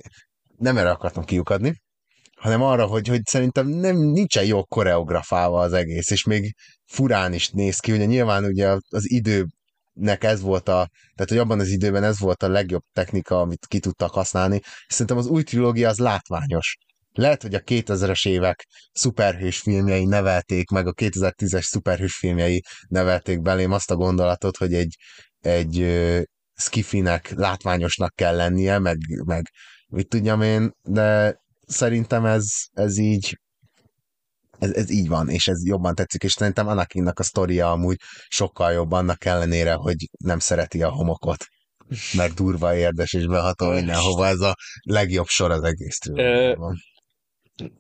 [0.58, 1.74] nem erre akartam kiukadni,
[2.40, 7.50] hanem arra, hogy, hogy szerintem nem, nincsen jó koreografálva az egész, és még furán is
[7.50, 12.04] néz ki, ugye nyilván ugye az időnek ez volt a, tehát hogy abban az időben
[12.04, 16.78] ez volt a legjobb technika, amit ki tudtak használni, szerintem az új trilógia az látványos.
[17.12, 23.72] Lehet, hogy a 2000-es évek szuperhős filmjei nevelték, meg a 2010-es szuperhős filmjei nevelték belém
[23.72, 24.96] azt a gondolatot, hogy egy,
[25.40, 26.22] egy uh,
[26.54, 29.50] skifinek látványosnak kell lennie, meg, meg
[29.88, 31.38] mit tudjam én, de
[31.70, 33.38] szerintem ez, ez így
[34.60, 37.98] ez, ez így van, és ez jobban tetszik, és szerintem Anakinnak a sztoria amúgy
[38.28, 41.46] sokkal jobb annak ellenére, hogy nem szereti a homokot
[42.16, 46.78] meg durva érdes és beható mindenhova, ez a legjobb sor az egész trilógiában.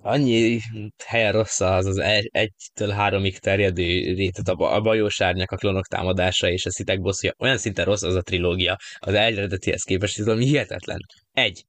[0.01, 0.59] Annyi
[1.05, 6.49] helyen rossz az az egy, egytől háromig terjedő rétet, a, a bajósárnyak, a klonok támadása
[6.49, 7.33] és a szitek bosszúja.
[7.37, 10.99] Olyan szinten rossz az a trilógia, az eredetihez képest, ez valami hihetetlen.
[11.31, 11.65] Egy.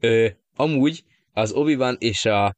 [0.00, 1.04] Ö, amúgy
[1.36, 2.54] az obi és a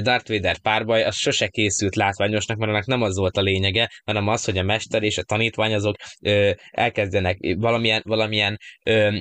[0.00, 4.28] Darth Vader párbaj az sose készült látványosnak, mert annak nem az volt a lényege, hanem
[4.28, 9.18] az, hogy a mester és a tanítvány azok ö, elkezdenek valamilyen, valamilyen ö,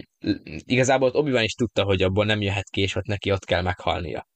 [0.66, 4.28] igazából obi is tudta, hogy abból nem jöhet ki, és ott neki ott kell meghalnia.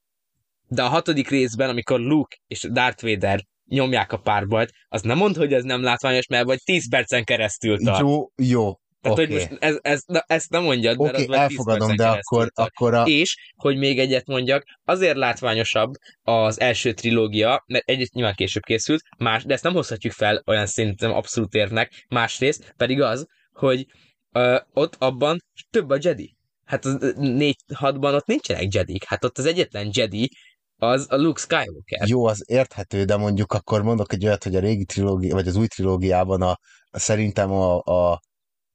[0.67, 5.35] De a hatodik részben, amikor Luke és Darth Vader nyomják a párbajt, az nem mond,
[5.35, 7.99] hogy ez nem látványos, mert vagy 10 percen keresztül tart.
[7.99, 9.25] Jó, jó, tehát, okay.
[9.25, 12.93] hogy most ez, ez, na, ezt nem mondjad, mert okay, az elfogadom, de akkor, akkor
[12.93, 13.03] a...
[13.03, 15.91] És, hogy még egyet mondjak, azért látványosabb
[16.21, 20.65] az első trilógia, mert egyet nyilván később készült, más, de ezt nem hozhatjuk fel olyan
[20.65, 23.85] szinten abszolút érnek, másrészt pedig az, hogy
[24.31, 25.37] ö, ott abban
[25.69, 26.35] több a Jedi.
[26.65, 30.29] Hát az 4-6-ban ott nincsenek Jedik, hát ott az egyetlen Jedi
[30.77, 32.07] az a Luke Skywalker.
[32.07, 35.55] Jó, az érthető, de mondjuk akkor mondok egy olyat, hogy a régi trilógia, vagy az
[35.55, 36.57] új trilógiában a,
[36.91, 38.19] a szerintem a, a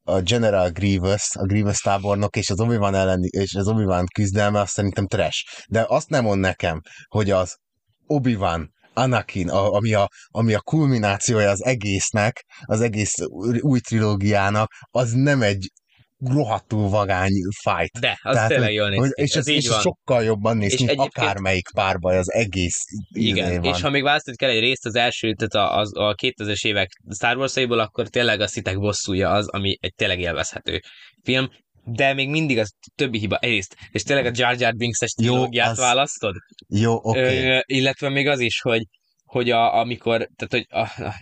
[0.08, 4.72] a General Grievous, a Grievous tábornok és az Obi-Wan ellen, és az Obi-Wan küzdelme, azt
[4.72, 5.38] szerintem trash.
[5.68, 7.56] De azt nem mond nekem, hogy az
[8.06, 13.14] Obi-Wan Anakin, a, ami, a, ami a kulminációja az egésznek, az egész
[13.60, 15.70] új trilógiának, az nem egy
[16.18, 18.00] rohadtul vagány fight.
[18.00, 19.22] De, az Tehát, tényleg jól néz ki.
[19.22, 19.80] És ez, ez van.
[19.80, 23.74] sokkal jobban néz ki, mint akármelyik párbaj az egész Igen, van.
[23.74, 26.88] és ha még választani kell egy részt, az első, tehát a, a, a 2000-es évek
[27.14, 30.80] Star wars akkor tényleg a szitek bosszúja az, ami egy tényleg élvezhető
[31.22, 31.48] film,
[31.84, 33.36] de még mindig az többi hiba.
[33.36, 35.78] Egyrészt, és tényleg a Jar Jar Binks-es trilógiát az...
[35.78, 36.34] választod?
[36.68, 37.46] Jó, oké.
[37.46, 37.62] Okay.
[37.66, 38.82] Illetve még az is, hogy,
[39.24, 41.14] hogy a, amikor, tehát hogy a,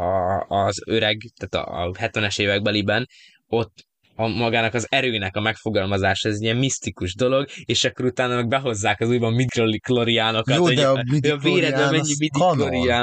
[0.00, 3.06] a, az öreg, tehát a, a 70-es évekbeliben,
[3.46, 3.87] ott
[4.20, 9.00] a magának az erőnek a megfogalmazása, ez ilyen misztikus dolog, és akkor utána meg behozzák
[9.00, 10.92] az újban midichloriánokat, Jó, de a,
[11.30, 12.28] a véredben mennyi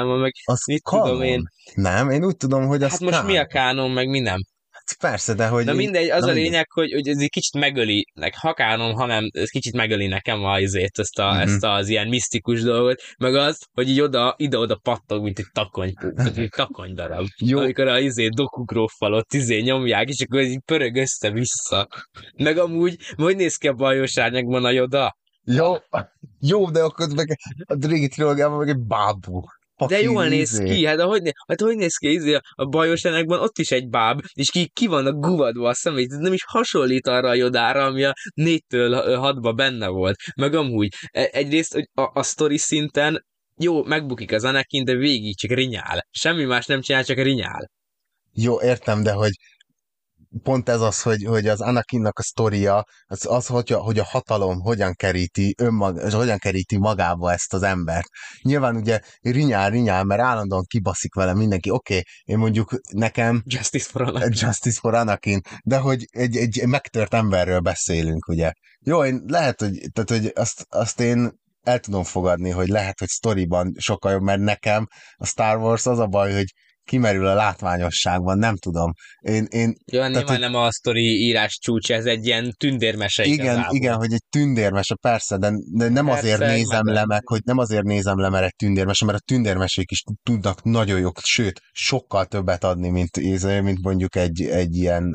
[0.06, 1.06] van, meg az mit kanon.
[1.06, 1.42] tudom én.
[1.74, 3.30] Nem, én úgy tudom, hogy az Hát most kánon.
[3.30, 4.38] mi a kánon, meg mi nem.
[4.94, 5.64] Persze, de hogy...
[5.64, 9.48] Na mindegy, az a lényeg, hogy, hogy ez egy kicsit megöli, meg hakánom, hanem ez
[9.48, 11.40] kicsit megöli nekem a, azért, ezt, a, mm-hmm.
[11.40, 15.92] ezt az ilyen misztikus dolgot, meg az, hogy így oda, ide-oda pattog, mint egy takony,
[16.34, 17.26] egy takony darab.
[17.50, 17.58] Jó.
[17.58, 21.88] Amikor a izé dokugróffal ott izé nyomják, és akkor így pörög össze-vissza.
[22.36, 25.16] Meg amúgy, hogy néz ki a bajos árnyakban a Joda?
[25.44, 25.74] Jó,
[26.40, 29.44] jó, de akkor meg a régi trilógiában meg egy bábú.
[29.86, 30.64] De jól néz izé.
[30.64, 34.20] ki, hát hogy, hát hogy néz ki izé, a bajos enekben ott is egy báb,
[34.32, 38.12] és ki, ki vannak guvadva a szemét, nem is hasonlít arra a jodára, ami a
[38.34, 40.16] négytől hatba benne volt.
[40.36, 43.24] Meg amúgy, e, egyrészt hogy a, a story szinten
[43.58, 46.06] jó, megbukik az Anakin, de végig csak rinyál.
[46.10, 47.70] Semmi más nem csinál, csak rinyál.
[48.32, 49.32] Jó, értem, de hogy
[50.42, 54.04] pont ez az, hogy, hogy az Anakinnak a sztoria, az, az hogy, a, hogy a
[54.04, 58.08] hatalom hogyan keríti, önmag, hogyan keríti magába ezt az embert.
[58.42, 63.42] Nyilván ugye rinyál, rinyál, mert állandóan kibaszik vele mindenki, oké, okay, én mondjuk nekem...
[63.44, 64.32] Justice for Anakin.
[64.34, 68.52] Justice for Anakin, de hogy egy, egy megtört emberről beszélünk, ugye.
[68.80, 71.30] Jó, én lehet, hogy, tehát, hogy azt, azt én
[71.62, 75.98] el tudom fogadni, hogy lehet, hogy sztoriban sokkal jobb, mert nekem a Star Wars az
[75.98, 76.52] a baj, hogy
[76.86, 78.92] kimerül a látványosságban, nem tudom.
[79.20, 83.44] Én, én, Jó, tehát, nyilván nem a sztori írás csúcs, ez egy ilyen tündérmese Igen,
[83.44, 83.76] igazából.
[83.76, 87.58] igen, hogy egy tündérmese, persze, de, de nem persze, azért nézem le meg, hogy nem
[87.58, 92.24] azért nézem le, mert egy tündérmese, mert a tündérmesék is tudnak nagyon jók, sőt, sokkal
[92.24, 93.16] többet adni, mint,
[93.62, 95.14] mint mondjuk egy, egy ilyen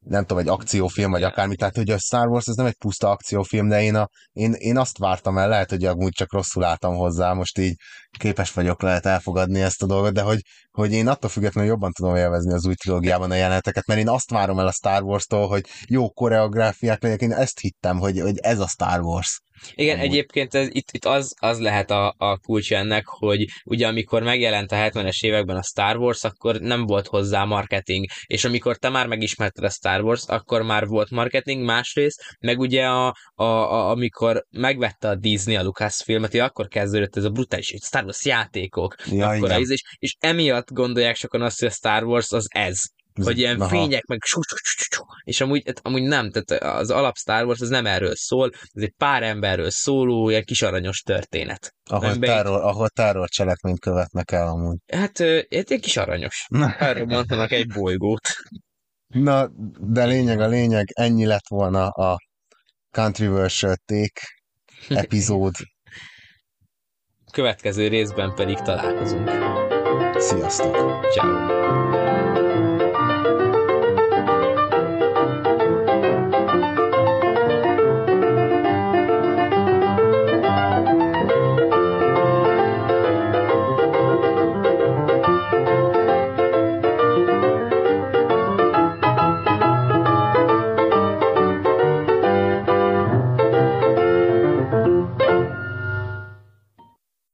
[0.00, 3.10] nem tudom, egy akciófilm, vagy akármi, tehát hogy a Star Wars ez nem egy puszta
[3.10, 6.94] akciófilm, de én, a, én, én azt vártam el, lehet, hogy amúgy csak rosszul álltam
[6.94, 7.74] hozzá, most így
[8.18, 10.40] képes vagyok lehet elfogadni ezt a dolgot, de hogy,
[10.80, 14.30] hogy én attól függetlenül jobban tudom élvezni az új trilógiában a jeleneteket, mert én azt
[14.30, 18.58] várom el a Star Wars-tól, hogy jó koreográfiák legyenek, én ezt hittem, hogy, hogy ez
[18.58, 19.40] a Star Wars.
[19.74, 20.08] Igen, Amúgy.
[20.08, 24.72] egyébként ez, itt, itt az, az lehet a, a kulcs ennek, hogy ugye amikor megjelent
[24.72, 29.06] a 70-es években a Star Wars, akkor nem volt hozzá marketing, és amikor te már
[29.06, 34.44] megismerted a Star Wars, akkor már volt marketing, másrészt, meg ugye a, a, a, amikor
[34.50, 39.50] megvette a Disney a Lucasfilmet, akkor kezdődött ez a brutális Star Wars játékok, ja, akkor
[39.50, 42.80] ez, és, és emiatt gondolják sokan azt, hogy a Star Wars az ez,
[43.24, 43.68] hogy ilyen Aha.
[43.68, 44.18] fények, meg
[45.24, 48.82] és amúgy, hát amúgy nem, tehát az alap Star Wars az nem erről szól, ez
[48.82, 51.74] egy pár emberről szóló, ilyen kis aranyos történet.
[51.90, 54.78] Ahol, terror, ahol terror cselekményt követnek el amúgy.
[54.86, 56.46] Hát, hát egy kis aranyos.
[56.78, 58.28] Erről mondanak egy bolygót.
[59.06, 59.50] Na,
[59.80, 62.18] de lényeg a lényeg, ennyi lett volna a
[62.90, 64.20] Countryverse Take
[64.88, 65.54] epizód.
[67.32, 69.28] Következő részben pedig találkozunk.
[70.20, 70.74] Sziasztok!
[71.14, 72.09] Ciao.